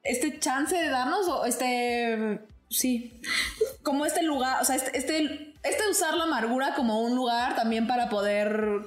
Este 0.02 0.38
chance 0.38 0.74
de 0.74 0.88
darnos, 0.88 1.28
o 1.28 1.44
este. 1.44 2.40
Sí. 2.70 3.20
Como 3.82 4.06
este 4.06 4.22
lugar, 4.22 4.62
o 4.62 4.64
sea, 4.64 4.76
este. 4.76 4.96
Este, 4.96 5.54
este 5.62 5.88
usar 5.90 6.14
la 6.14 6.24
amargura 6.24 6.74
como 6.74 7.02
un 7.02 7.14
lugar 7.16 7.54
también 7.56 7.86
para 7.86 8.08
poder 8.08 8.80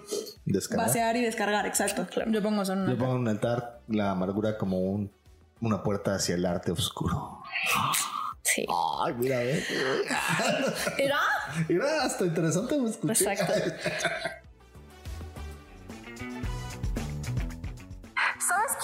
Descargar. 0.46 0.88
vaciar 0.88 1.16
y 1.18 1.22
descargar, 1.22 1.68
exacto. 1.68 2.08
Yo 2.28 2.42
pongo 2.42 2.64
eso 2.64 2.74
en 2.74 2.80
un 2.80 2.86
Yo 2.86 2.92
altar. 2.94 3.06
pongo 3.06 3.16
en 3.18 3.22
un 3.22 3.28
altar 3.28 3.82
la 3.90 4.10
amargura 4.12 4.58
como 4.58 4.80
un, 4.80 5.12
una 5.62 5.84
puerta 5.84 6.16
hacia 6.16 6.34
el 6.36 6.46
arte 6.46 6.72
oscuro. 6.72 7.44
Sí. 8.42 8.66
Ay, 9.06 9.14
mira. 9.18 9.42
¿Era? 10.98 11.20
Mira, 11.70 12.04
hasta 12.04 12.26
interesante 12.26 12.78
me 12.80 12.90
escuché. 12.90 13.32
Exacto. 13.32 13.54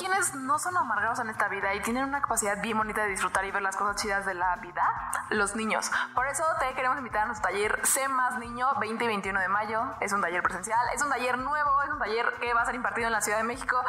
¿Sabes 0.10 0.32
quiénes 0.32 0.48
no 0.48 0.58
son 0.58 0.76
amargados 0.76 1.20
en 1.20 1.30
esta 1.30 1.48
vida 1.50 1.74
y 1.76 1.82
tienen 1.82 2.04
una 2.04 2.20
capacidad 2.22 2.60
bien 2.62 2.78
bonita 2.78 3.04
de 3.04 3.10
disfrutar 3.10 3.46
y 3.46 3.52
ver 3.52 3.62
las 3.62 3.76
cosas 3.76 4.02
chidas 4.02 4.26
de 4.26 4.34
la 4.34 4.56
vida, 4.56 4.82
los 5.30 5.56
niños. 5.56 5.92
Por 6.16 6.26
eso 6.26 6.44
te 6.60 6.74
queremos 6.74 6.98
invitar 6.98 7.24
a 7.24 7.26
nuestro 7.28 7.50
taller 7.50 7.80
Sé 7.86 8.08
Más 8.08 8.40
Niño 8.40 8.68
20 8.80 9.04
y 9.04 9.08
21 9.08 9.40
de 9.40 9.48
mayo. 9.50 9.84
Es 10.00 10.12
un 10.12 10.22
taller 10.22 10.42
presencial, 10.42 10.80
es 10.96 11.02
un 11.04 11.10
taller 11.10 11.38
nuevo, 11.38 11.84
es 11.84 11.90
un 11.92 12.00
taller 12.00 12.26
que 12.42 12.54
va 12.56 12.64
a 12.64 12.66
ser 12.66 12.74
impartido 12.74 13.08
en 13.08 13.14
la 13.14 13.22
Ciudad 13.22 13.38
de 13.38 13.44
México. 13.44 13.80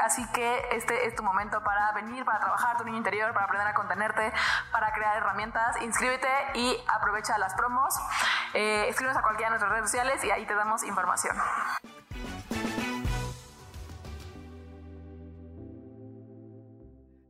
Así 0.00 0.26
que 0.32 0.68
este 0.72 1.06
es 1.06 1.14
tu 1.14 1.22
momento 1.22 1.62
para 1.62 1.92
venir, 1.92 2.24
para 2.24 2.40
trabajar 2.40 2.76
tu 2.76 2.84
niño 2.84 2.98
interior, 2.98 3.32
para 3.32 3.44
aprender 3.44 3.68
a 3.68 3.74
contenerte, 3.74 4.32
para 4.72 4.92
crear 4.92 5.18
herramientas. 5.18 5.80
Inscríbete 5.82 6.28
y 6.54 6.76
aprovecha 6.88 7.38
las 7.38 7.54
promos. 7.54 7.94
Eh, 8.54 8.86
escríbenos 8.88 9.18
a 9.18 9.22
cualquiera 9.22 9.52
de 9.52 9.58
nuestras 9.58 9.70
redes 9.70 9.90
sociales 9.90 10.24
y 10.24 10.32
ahí 10.32 10.46
te 10.46 10.54
damos 10.54 10.82
información. 10.82 11.36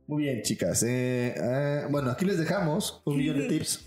Muy 0.07 0.23
bien, 0.23 0.41
chicas. 0.43 0.83
Eh, 0.83 1.33
eh, 1.37 1.85
bueno, 1.89 2.11
aquí 2.11 2.25
les 2.25 2.37
dejamos 2.37 3.01
un 3.05 3.17
millón 3.17 3.39
de 3.39 3.47
tips. 3.47 3.85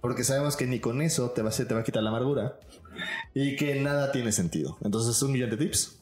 Porque 0.00 0.24
sabemos 0.24 0.56
que 0.56 0.66
ni 0.66 0.80
con 0.80 1.02
eso 1.02 1.30
te 1.32 1.42
va, 1.42 1.48
a, 1.48 1.50
hacer- 1.50 1.68
te 1.68 1.74
va 1.74 1.80
a 1.80 1.84
quitar 1.84 2.02
la 2.02 2.08
amargura. 2.10 2.58
Y 3.34 3.56
que 3.56 3.80
nada 3.80 4.12
tiene 4.12 4.32
sentido. 4.32 4.78
Entonces, 4.82 5.20
un 5.22 5.32
millón 5.32 5.50
de 5.50 5.56
tips. 5.58 5.98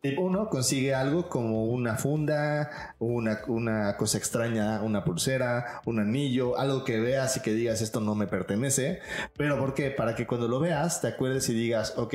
Tip 0.00 0.18
1, 0.18 0.48
consigue 0.48 0.94
algo 0.94 1.28
como 1.28 1.64
una 1.66 1.96
funda, 1.96 2.94
una, 2.98 3.40
una 3.46 3.96
cosa 3.96 4.18
extraña, 4.18 4.82
una 4.82 5.04
pulsera, 5.04 5.80
un 5.86 6.00
anillo, 6.00 6.58
algo 6.58 6.82
que 6.84 6.98
veas 6.98 7.36
y 7.36 7.40
que 7.40 7.52
digas 7.54 7.80
esto 7.82 8.00
no 8.00 8.16
me 8.16 8.26
pertenece. 8.26 8.98
Pero 9.36 9.58
¿por 9.60 9.74
qué? 9.74 9.90
Para 9.92 10.16
que 10.16 10.26
cuando 10.26 10.48
lo 10.48 10.58
veas 10.58 11.00
te 11.00 11.06
acuerdes 11.06 11.48
y 11.50 11.54
digas, 11.54 11.94
ok, 11.96 12.14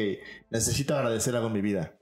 necesito 0.49 0.95
agradecer 0.95 1.36
algo 1.36 1.47
en 1.47 1.53
mi 1.53 1.62
vida. 1.62 1.93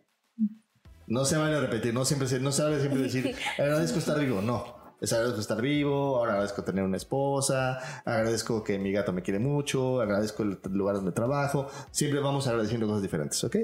No 1.08 1.26
se 1.26 1.38
vale 1.38 1.60
repetir, 1.60 1.94
no 1.94 2.06
siempre 2.06 2.28
se, 2.28 2.40
no 2.40 2.52
se 2.52 2.64
vale 2.64 2.80
siempre 2.80 3.02
decir 3.02 3.36
agradezco 3.58 4.00
estar 4.00 4.20
vivo, 4.20 4.42
no. 4.42 4.76
Es 5.02 5.12
agradezco 5.14 5.42
estar 5.42 5.62
vivo, 5.62 6.18
ahora 6.18 6.34
agradezco 6.34 6.64
tener 6.64 6.84
una 6.84 6.98
esposa, 6.98 8.02
agradezco 8.06 8.64
que 8.64 8.80
mi 8.80 8.92
gato 8.92 9.12
me 9.12 9.22
quiere 9.22 9.40
mucho, 9.40 10.02
agradezco 10.02 10.44
el 10.44 10.58
lugar 10.72 10.96
donde 10.96 11.12
trabajo. 11.12 11.68
Siempre 11.92 12.22
vamos 12.22 12.48
agradeciendo 12.48 12.88
cosas 12.88 13.02
diferentes, 13.02 13.44
¿ok? 13.44 13.58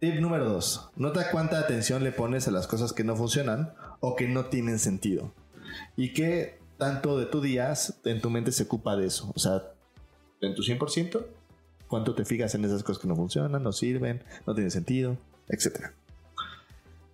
Tip 0.00 0.14
número 0.20 0.48
dos. 0.48 0.88
Nota 0.96 1.30
cuánta 1.30 1.58
atención 1.58 2.02
le 2.02 2.12
pones 2.12 2.48
a 2.48 2.50
las 2.50 2.66
cosas 2.66 2.94
que 2.94 3.04
no 3.04 3.16
funcionan 3.16 3.74
o 4.00 4.16
que 4.16 4.26
no 4.26 4.46
tienen 4.46 4.78
sentido. 4.78 5.34
Y 5.94 6.14
qué 6.14 6.58
tanto 6.78 7.18
de 7.18 7.26
tu 7.26 7.42
día 7.42 7.74
en 8.04 8.20
tu 8.22 8.30
mente 8.30 8.50
se 8.50 8.62
ocupa 8.62 8.96
de 8.96 9.06
eso. 9.06 9.30
O 9.34 9.38
sea, 9.38 9.62
en 10.40 10.54
tu 10.54 10.62
100%, 10.62 11.26
cuánto 11.86 12.14
te 12.14 12.24
fijas 12.24 12.54
en 12.54 12.64
esas 12.64 12.82
cosas 12.82 13.02
que 13.02 13.08
no 13.08 13.14
funcionan, 13.14 13.62
no 13.62 13.72
sirven, 13.72 14.24
no 14.46 14.54
tienen 14.54 14.70
sentido, 14.70 15.18
etcétera. 15.48 15.92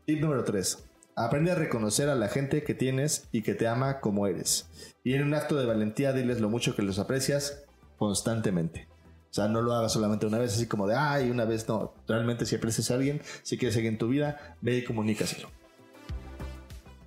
Tip 0.07 0.21
número 0.21 0.45
3. 0.45 0.85
Aprende 1.17 1.51
a 1.51 1.57
reconocer 1.57 2.09
a 2.09 2.15
la 2.15 2.29
gente 2.29 2.63
que 2.63 2.75
tienes 2.75 3.27
y 3.33 3.43
que 3.43 3.55
te 3.55 3.67
ama 3.67 3.99
como 3.99 4.29
eres. 4.29 4.69
Y 5.03 5.15
en 5.15 5.25
un 5.25 5.35
acto 5.35 5.57
de 5.57 5.67
valentía 5.67 6.13
diles 6.13 6.41
lo 6.41 6.49
mucho 6.49 6.77
que 6.77 6.83
los 6.83 7.01
aprecias 7.01 7.65
constantemente. 7.99 8.87
O 9.31 9.35
sea, 9.35 9.49
no 9.49 9.63
lo 9.63 9.75
hagas 9.75 9.93
solamente 9.93 10.25
una 10.25 10.39
vez, 10.39 10.55
así 10.55 10.69
como 10.69 10.87
de, 10.87 10.95
ay, 10.95 11.29
una 11.29 11.45
vez 11.45 11.67
no. 11.67 11.93
Realmente 12.07 12.47
si 12.47 12.55
aprecias 12.55 12.93
a 12.93 12.95
alguien, 12.95 13.21
si 13.43 13.59
quieres 13.59 13.75
seguir 13.75 13.91
en 13.91 13.99
tu 13.99 14.07
vida, 14.07 14.57
ve 14.61 14.77
y 14.77 14.85
comunícaselo. 14.85 15.51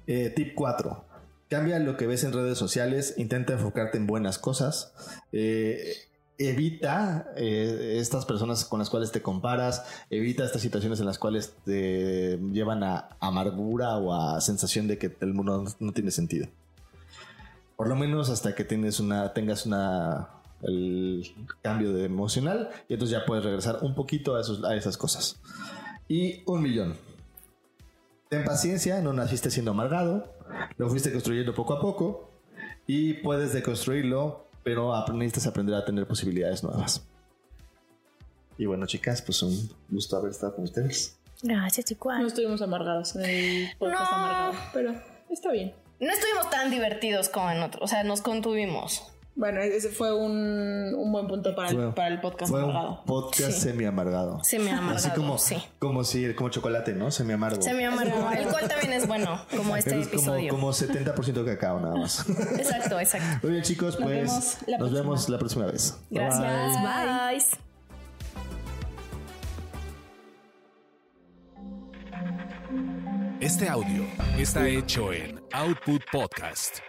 Eh, 0.05 0.33
tip 0.35 0.53
4. 0.53 1.05
Cambia 1.49 1.79
lo 1.79 1.95
que 1.95 2.05
ves 2.05 2.25
en 2.25 2.33
redes 2.33 2.57
sociales, 2.57 3.13
intenta 3.15 3.53
enfocarte 3.53 3.97
en 3.97 4.07
buenas 4.07 4.39
cosas. 4.39 4.93
Eh, 5.31 5.93
evita 6.39 7.33
eh, 7.35 7.97
estas 7.99 8.25
personas 8.25 8.63
con 8.63 8.79
las 8.79 8.89
cuales 8.89 9.11
te 9.11 9.21
comparas, 9.21 9.85
evita 10.09 10.45
estas 10.45 10.61
situaciones 10.61 10.99
en 11.01 11.05
las 11.05 11.19
cuales 11.19 11.53
te 11.65 12.39
llevan 12.51 12.81
a 12.83 13.09
amargura 13.19 13.97
o 13.97 14.13
a 14.13 14.39
sensación 14.39 14.87
de 14.87 14.97
que 14.97 15.15
el 15.19 15.33
mundo 15.33 15.65
no, 15.79 15.91
tiene 15.91 16.11
sentido. 16.11 16.47
Por 17.75 17.89
lo 17.89 17.95
menos 17.95 18.29
hasta 18.29 18.55
que 18.55 18.63
tienes 18.63 19.01
una, 19.01 19.33
tengas 19.33 19.65
una 19.65 20.29
el 20.61 21.23
cambio 21.61 21.93
de 21.93 22.05
emocional 22.05 22.69
y 22.89 22.93
entonces 22.93 23.17
ya 23.17 23.25
puedes 23.25 23.43
regresar 23.43 23.79
un 23.81 23.95
poquito 23.95 24.35
a, 24.35 24.41
esos, 24.41 24.63
a 24.63 24.75
esas 24.75 24.97
cosas. 24.97 25.39
Y 26.07 26.41
un 26.45 26.61
millón. 26.61 26.95
Ten 28.29 28.45
paciencia, 28.45 29.01
no 29.01 29.11
naciste 29.11 29.51
siendo 29.51 29.71
amargado, 29.71 30.33
lo 30.77 30.89
fuiste 30.89 31.11
construyendo 31.11 31.53
poco 31.53 31.73
a 31.73 31.81
poco 31.81 32.29
y 32.87 33.15
puedes 33.15 33.53
deconstruirlo 33.53 34.48
pero 34.63 34.93
necesitas 35.13 35.47
aprender 35.47 35.75
a 35.75 35.85
tener 35.85 36.07
posibilidades 36.07 36.63
nuevas. 36.63 37.05
Y 38.57 38.65
bueno, 38.65 38.85
chicas, 38.85 39.21
pues 39.21 39.41
un 39.41 39.69
gusto 39.89 40.17
haber 40.17 40.31
estado 40.31 40.55
con 40.55 40.65
ustedes. 40.65 41.17
Gracias, 41.41 41.85
chicos. 41.85 42.13
No 42.19 42.27
estuvimos 42.27 42.61
amargados 42.61 43.15
en 43.15 43.23
el 43.25 43.69
podcast 43.77 44.11
No. 44.11 44.17
amargado, 44.17 44.53
pero 44.73 44.93
está 45.29 45.51
bien. 45.51 45.73
No 46.01 46.11
estuvimos 46.11 46.49
tan 46.49 46.69
divertidos 46.69 47.29
como 47.29 47.49
en 47.51 47.61
otro. 47.63 47.81
O 47.83 47.87
sea, 47.87 48.03
nos 48.03 48.21
contuvimos. 48.21 49.03
Bueno, 49.39 49.61
ese 49.61 49.87
fue 49.87 50.13
un, 50.13 50.93
un 50.97 51.11
buen 51.13 51.25
punto 51.27 51.55
para, 51.55 51.69
Fue- 51.69 51.85
el, 51.85 51.93
para 51.93 52.07
el 52.09 52.19
podcast 52.19 52.51
Fue 52.51 52.61
amargado. 52.61 52.89
un 52.99 53.05
podcast 53.05 53.51
Sí. 53.53 53.61
semi 53.61 53.85
amargado. 53.85 54.43
Semi 54.43 54.67
amargado. 54.69 54.97
Así 54.97 55.09
como, 55.11 55.37
sí. 55.37 55.55
como 55.79 56.03
si, 56.03 56.33
como 56.33 56.49
chocolate, 56.49 56.91
¿no? 56.93 57.09
Semi 57.09 57.31
amargo. 57.31 57.61
Semi 57.61 57.85
amargado. 57.85 58.31
El 58.33 58.47
cual 58.49 58.67
también 58.67 58.91
es 58.91 59.07
bueno, 59.07 59.39
como 59.55 59.77
este 59.77 59.97
es 59.97 60.09
como, 60.09 60.35
episodio. 60.35 60.49
como 60.53 60.73
70% 60.73 61.45
cacao 61.45 61.79
nada 61.79 61.95
más. 61.95 62.27
Exacto, 62.57 62.99
exacto. 62.99 63.39
Muy 63.43 63.51
bien, 63.53 63.63
chicos, 63.63 63.97
Nos 63.97 64.09
pues 64.09 64.17
vemos 64.17 64.57
nos 64.67 64.77
próxima. 64.77 64.99
vemos 64.99 65.29
la 65.29 65.37
próxima 65.39 65.65
vez. 65.67 65.97
Gracias. 66.09 66.75
Bye. 66.81 67.37
Bye. 67.37 67.45
Este 73.39 73.67
audio 73.69 74.03
está 74.37 74.67
hecho 74.67 75.13
en 75.13 75.39
Output 75.53 76.01
Podcast. 76.11 76.79